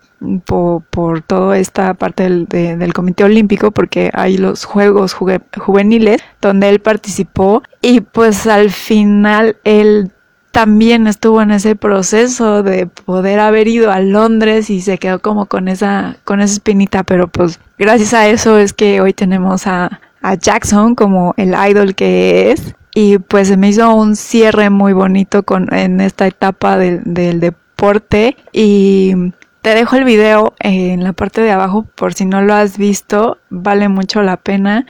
por, 0.45 1.23
toda 1.23 1.59
esta 1.59 1.95
parte 1.95 2.25
del, 2.25 2.47
del, 2.47 2.93
Comité 2.93 3.25
Olímpico, 3.25 3.71
porque 3.71 4.11
hay 4.15 4.39
los 4.39 4.65
Juegos 4.65 5.15
Juveniles 5.15 6.23
donde 6.41 6.69
él 6.69 6.81
participó 6.81 7.63
y 7.81 8.01
pues 8.01 8.47
al 8.47 8.71
final 8.71 9.57
él 9.65 10.11
también 10.53 11.07
estuvo 11.07 11.43
en 11.43 11.51
ese 11.51 11.77
proceso 11.77 12.63
de 12.63 12.87
poder 12.87 13.41
haber 13.41 13.69
ido 13.69 13.93
a 13.93 14.01
Londres 14.01 14.71
y 14.71 14.81
se 14.81 14.97
quedó 14.97 15.21
como 15.21 15.47
con 15.47 15.69
esa, 15.69 16.17
con 16.25 16.41
esa 16.41 16.55
espinita, 16.55 17.03
pero 17.03 17.29
pues 17.29 17.61
gracias 17.79 18.15
a 18.15 18.29
eso 18.29 18.57
es 18.59 18.73
que 18.73 19.03
hoy 19.03 19.13
tenemos 19.13 19.67
a, 19.67 20.01
a 20.23 20.35
Jackson 20.35 20.95
como 20.95 21.35
el 21.37 21.55
idol 21.69 21.95
que 21.95 22.53
es 22.53 22.75
y 22.95 23.19
pues 23.19 23.49
se 23.49 23.59
me 23.59 23.69
hizo 23.69 23.95
un 23.95 24.17
cierre 24.17 24.71
muy 24.71 24.95
bonito 24.95 25.43
con, 25.43 25.71
en 25.75 26.01
esta 26.01 26.27
etapa 26.27 26.79
del 26.79 27.41
deporte 27.41 28.39
y 28.55 29.13
te 29.67 29.75
dejo 29.75 29.97
el 29.97 30.05
video 30.05 30.55
en 30.61 31.03
la 31.03 31.13
parte 31.13 31.41
de 31.41 31.51
abajo 31.51 31.85
por 31.97 32.15
si 32.15 32.25
no 32.25 32.41
lo 32.41 32.55
has 32.55 32.79
visto, 32.79 33.39
vale 33.51 33.89
mucho 33.89 34.23
la 34.23 34.37
pena. 34.37 34.87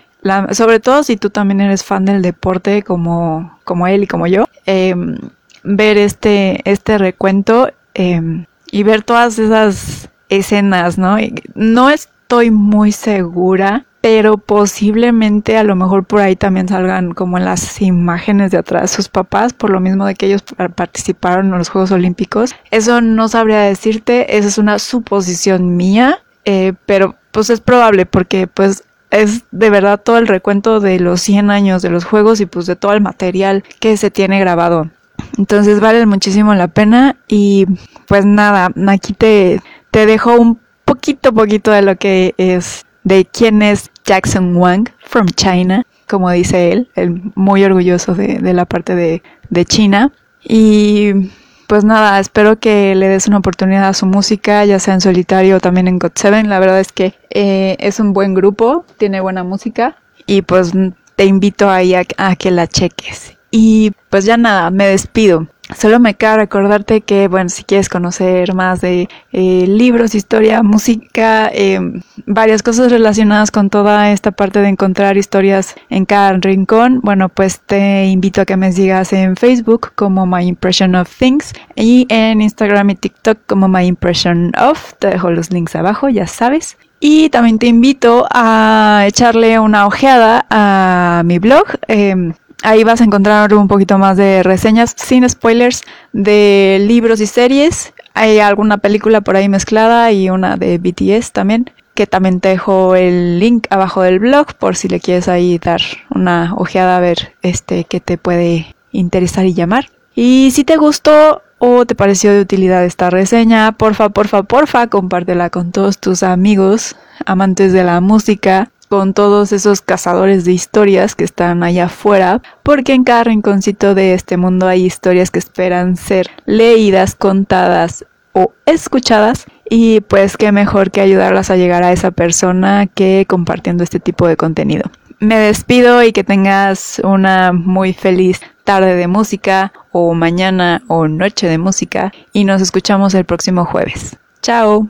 sobre 0.51 0.81
todo 0.81 1.03
si 1.03 1.17
tú 1.17 1.31
también 1.31 1.63
eres 1.63 1.83
fan 1.83 2.05
del 2.05 2.21
deporte 2.21 2.83
como, 2.83 3.59
como 3.65 3.87
él 3.87 4.03
y 4.03 4.07
como 4.07 4.27
yo. 4.27 4.45
Em, 4.67 5.17
ver 5.63 5.97
este, 5.97 6.61
este 6.71 6.99
recuento 6.99 7.73
em, 7.95 8.45
y 8.71 8.83
ver 8.83 9.03
todas 9.03 9.39
esas 9.39 10.11
escenas, 10.29 10.99
¿no? 10.99 11.17
No 11.55 11.89
estoy 11.89 12.51
muy 12.51 12.93
segura, 12.93 13.87
pero 14.07 14.39
posiblemente 14.39 15.57
a 15.57 15.65
lo 15.65 15.75
mejor 15.75 16.05
por 16.05 16.21
ahí 16.21 16.37
también 16.37 16.69
salgan 16.69 17.13
como 17.13 17.39
en 17.39 17.45
las 17.45 17.83
imágenes 17.83 18.53
de 18.53 18.59
atrás 18.59 18.93
sus 18.93 19.09
papás, 19.09 19.53
por 19.53 19.69
lo 19.69 19.81
mismo 19.81 20.07
de 20.07 20.15
que 20.15 20.27
ellos 20.27 20.45
participaron 20.77 21.47
en 21.47 21.59
los 21.59 21.71
Juegos 21.71 21.91
Olímpicos. 21.91 22.55
Eso 22.71 23.01
no 23.01 23.27
sabría 23.27 23.63
decirte, 23.63 24.39
esa 24.39 24.47
es 24.47 24.59
una 24.59 24.79
suposición 24.79 25.77
mía, 25.77 26.21
eh, 26.45 26.75
pero 26.87 27.17
pues 27.33 27.51
es 27.51 27.61
probable 27.61 28.07
porque 28.07 28.47
pues 28.47 28.85
es 29.11 29.43
de 29.51 29.71
verdad 29.71 30.01
todo 30.01 30.19
el 30.19 30.29
recuento 30.29 30.79
de 30.79 31.01
los 31.01 31.21
100 31.23 31.51
años 31.51 31.83
de 31.83 31.91
los 31.91 32.05
Juegos 32.05 32.41
y 32.41 32.47
pues 32.47 32.67
de 32.67 32.77
todo 32.77 32.93
el 32.93 33.01
material 33.01 33.65
que 33.81 33.97
se 33.97 34.13
tiene 34.13 34.39
grabado. 34.39 34.89
Entonces 35.37 35.81
vale 35.81 36.07
muchísimo 36.07 36.55
la 36.55 36.69
pena 36.69 37.17
y 37.27 37.67
pues 38.07 38.25
nada, 38.25 38.71
aquí 38.87 39.15
te, 39.15 39.61
te 39.91 40.07
dejo 40.07 40.37
un 40.37 40.61
poquito, 40.85 41.35
poquito 41.35 41.73
de 41.73 41.83
lo 41.83 41.97
que 41.97 42.35
es, 42.39 42.86
de 43.07 43.25
quién 43.25 43.63
es 43.63 43.93
Jackson 44.05 44.57
Wang 44.57 44.89
from 44.99 45.29
China, 45.29 45.85
como 46.09 46.29
dice 46.33 46.73
él, 46.73 46.91
él 46.97 47.23
muy 47.37 47.63
orgulloso 47.63 48.17
de, 48.17 48.41
la 48.53 48.65
parte 48.65 48.97
de, 48.97 49.65
China. 49.65 50.11
Y 50.43 51.31
pues 51.69 51.85
nada, 51.85 52.19
espero 52.19 52.59
que 52.59 52.97
le 52.97 53.07
des 53.07 53.29
una 53.29 53.39
oportunidad 53.39 53.87
a 53.89 53.95
su 53.95 54.07
música, 54.07 54.65
ya 54.65 54.81
sea 54.81 54.95
en 54.95 55.01
solitario 55.01 55.57
o 55.57 55.61
también 55.61 55.87
en 55.87 56.01
God7. 56.01 56.47
La 56.47 56.59
verdad 56.59 56.81
es 56.81 56.91
que 56.91 57.15
eh, 57.31 57.77
es 57.79 58.01
un 58.01 58.13
buen 58.13 58.35
grupo, 58.35 58.85
tiene 58.99 59.21
buena 59.21 59.45
música 59.45 59.97
y 60.27 60.43
pues 60.43 60.73
te 61.15 61.27
invito 61.27 61.71
ahí 61.71 61.95
a 61.95 62.35
que 62.35 62.51
la 62.51 62.67
cheques. 62.67 63.37
Y 63.53 63.93
pues 64.11 64.25
ya 64.25 64.37
nada, 64.37 64.73
me 64.73 64.89
despido. 64.89 65.47
Solo 65.75 65.99
me 65.99 66.15
queda 66.15 66.37
recordarte 66.37 67.01
que, 67.01 67.27
bueno, 67.27 67.49
si 67.49 67.65
quieres 67.65 67.89
conocer 67.89 68.55
más 68.55 68.81
de 68.81 69.09
eh, 69.33 69.65
libros, 69.67 70.15
historia, 70.15 70.63
música, 70.63 71.51
em, 71.53 72.03
varias 72.25 72.63
cosas 72.63 72.93
relacionadas 72.93 73.51
con 73.51 73.69
toda 73.69 74.13
esta 74.13 74.31
parte 74.31 74.61
de 74.61 74.69
encontrar 74.69 75.17
historias 75.17 75.75
en 75.91 76.05
cada 76.05 76.35
rincón, 76.35 77.01
bueno, 77.03 77.29
pues 77.29 77.61
te 77.61 78.05
invito 78.07 78.43
a 78.43 78.45
que 78.45 78.57
me 78.57 78.71
sigas 78.71 79.13
en 79.13 79.35
Facebook 79.35 79.91
como 79.97 80.25
My 80.25 80.47
Impression 80.47 80.95
of 80.95 81.13
Things 81.19 81.53
y 81.75 82.07
en 82.11 82.43
Instagram 82.43 82.91
y 82.91 82.95
TikTok 82.95 83.39
como 83.47 83.67
My 83.67 83.87
Impression 83.87 84.53
of. 84.57 84.95
Te 85.01 85.09
dejo 85.09 85.33
los 85.33 85.51
links 85.51 85.75
abajo, 85.75 86.09
ya 86.09 86.29
sabes. 86.29 86.77
Y 87.01 87.29
también 87.31 87.59
te 87.59 87.67
invito 87.67 88.27
a 88.31 89.05
echarle 89.07 89.59
una 89.59 89.87
ojeada 89.87 90.47
a 90.49 91.23
mi 91.25 91.41
blog. 91.41 91.65
Eh, 91.89 92.33
Ahí 92.63 92.85
vas 92.85 93.01
a 93.01 93.05
encontrar 93.05 93.53
un 93.55 93.69
poquito 93.69 93.99
más 93.99 94.17
de 94.17 94.43
reseñas 94.43 94.95
sin 94.97 95.29
spoilers 95.29 95.83
de 96.13 96.85
libros 96.87 97.21
y 97.21 97.27
series. 97.27 97.93
Hay 98.15 98.39
alguna 98.41 98.79
película 98.79 99.21
por 99.21 99.37
ahí 99.37 99.49
mezclada 99.49 100.11
y 100.11 100.31
una 100.31 100.57
de 100.57 100.79
BTS 100.79 101.33
también, 101.33 101.71
que 101.95 102.07
también 102.07 102.41
te 102.41 102.49
dejo 102.49 102.97
el 102.97 103.39
link 103.39 103.67
abajo 103.71 104.03
del 104.03 104.19
blog 104.19 104.55
por 104.55 104.77
si 104.77 104.89
le 104.89 105.01
quieres 105.01 105.29
ahí 105.29 105.59
dar 105.59 105.81
una 106.11 106.55
ojeada 106.57 106.97
a 106.97 107.01
ver 107.01 107.35
este 107.43 107.85
que 107.85 108.01
te 108.01 108.19
puede 108.19 108.75
interesar 108.91 109.45
y 109.45 109.55
llamar. 109.55 109.91
Y 110.15 110.51
si 110.53 110.65
te 110.65 110.77
gustó 110.77 111.43
o 111.59 111.85
te 111.85 111.95
pareció 111.95 112.33
de 112.33 112.41
utilidad 112.41 112.85
esta 112.85 113.11
reseña, 113.11 113.73
porfa, 113.73 114.09
porfa, 114.09 114.43
porfa, 114.43 114.87
compártela 114.89 115.51
con 115.51 115.73
todos 115.73 115.99
tus 115.99 116.23
amigos, 116.23 116.97
amantes 117.25 117.73
de 117.73 117.85
la 117.85 118.01
música, 118.01 118.71
con 118.89 119.15
todos 119.15 119.53
esos 119.53 119.81
cazadores 119.81 120.45
de 120.45 120.53
historias 120.53 121.15
que 121.15 121.25
están 121.25 121.63
allá 121.63 121.87
afuera, 121.87 122.43
porque 122.63 122.95
en 122.95 123.05
cada 123.05 123.25
rinconcito 123.25 123.95
de 123.95 124.15
este 124.15 124.37
mundo 124.37 124.69
hay 124.69 124.85
historias 124.85 125.31
que 125.31 125.39
esperan 125.39 125.97
ser 125.97 126.31
leídas, 126.45 127.15
contadas 127.15 128.05
o 128.33 128.53
escuchadas 128.67 129.47
y 129.69 130.01
pues 130.03 130.37
qué 130.37 130.53
mejor 130.53 130.91
que 130.91 131.01
ayudarlas 131.01 131.51
a 131.51 131.57
llegar 131.57 131.83
a 131.83 131.93
esa 131.93 132.11
persona 132.11 132.87
que 132.87 133.25
compartiendo 133.29 133.83
este 133.83 134.01
tipo 134.01 134.29
de 134.29 134.37
contenido. 134.37 134.91
Me 135.19 135.39
despido 135.39 136.03
y 136.03 136.13
que 136.13 136.25
tengas 136.25 137.01
una 137.03 137.53
muy 137.53 137.95
feliz 137.95 138.41
tarde 138.65 138.95
de 138.97 139.07
música 139.07 139.73
o 139.93 140.13
mañana 140.13 140.83
o 140.89 141.09
noche 141.09 141.49
de 141.49 141.57
música 141.57 142.13
y 142.35 142.45
nos 142.45 142.61
escuchamos 142.61 143.15
el 143.15 143.25
próximo 143.25 143.65
jueves. 143.65 144.19
Chao. 144.43 144.89